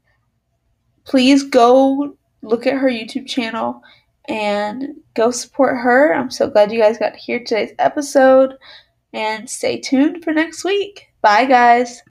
please 1.05 1.43
go 1.43 2.15
look 2.41 2.65
at 2.65 2.77
her 2.77 2.89
YouTube 2.89 3.27
channel 3.27 3.81
and 4.29 4.95
go 5.13 5.31
support 5.31 5.77
her. 5.77 6.13
I'm 6.13 6.31
so 6.31 6.49
glad 6.49 6.71
you 6.71 6.79
guys 6.79 6.97
got 6.97 7.13
to 7.13 7.19
hear 7.19 7.39
today's 7.39 7.73
episode 7.79 8.55
and 9.11 9.49
stay 9.49 9.79
tuned 9.79 10.23
for 10.23 10.33
next 10.33 10.63
week. 10.63 11.07
Bye, 11.21 11.45
guys. 11.45 12.01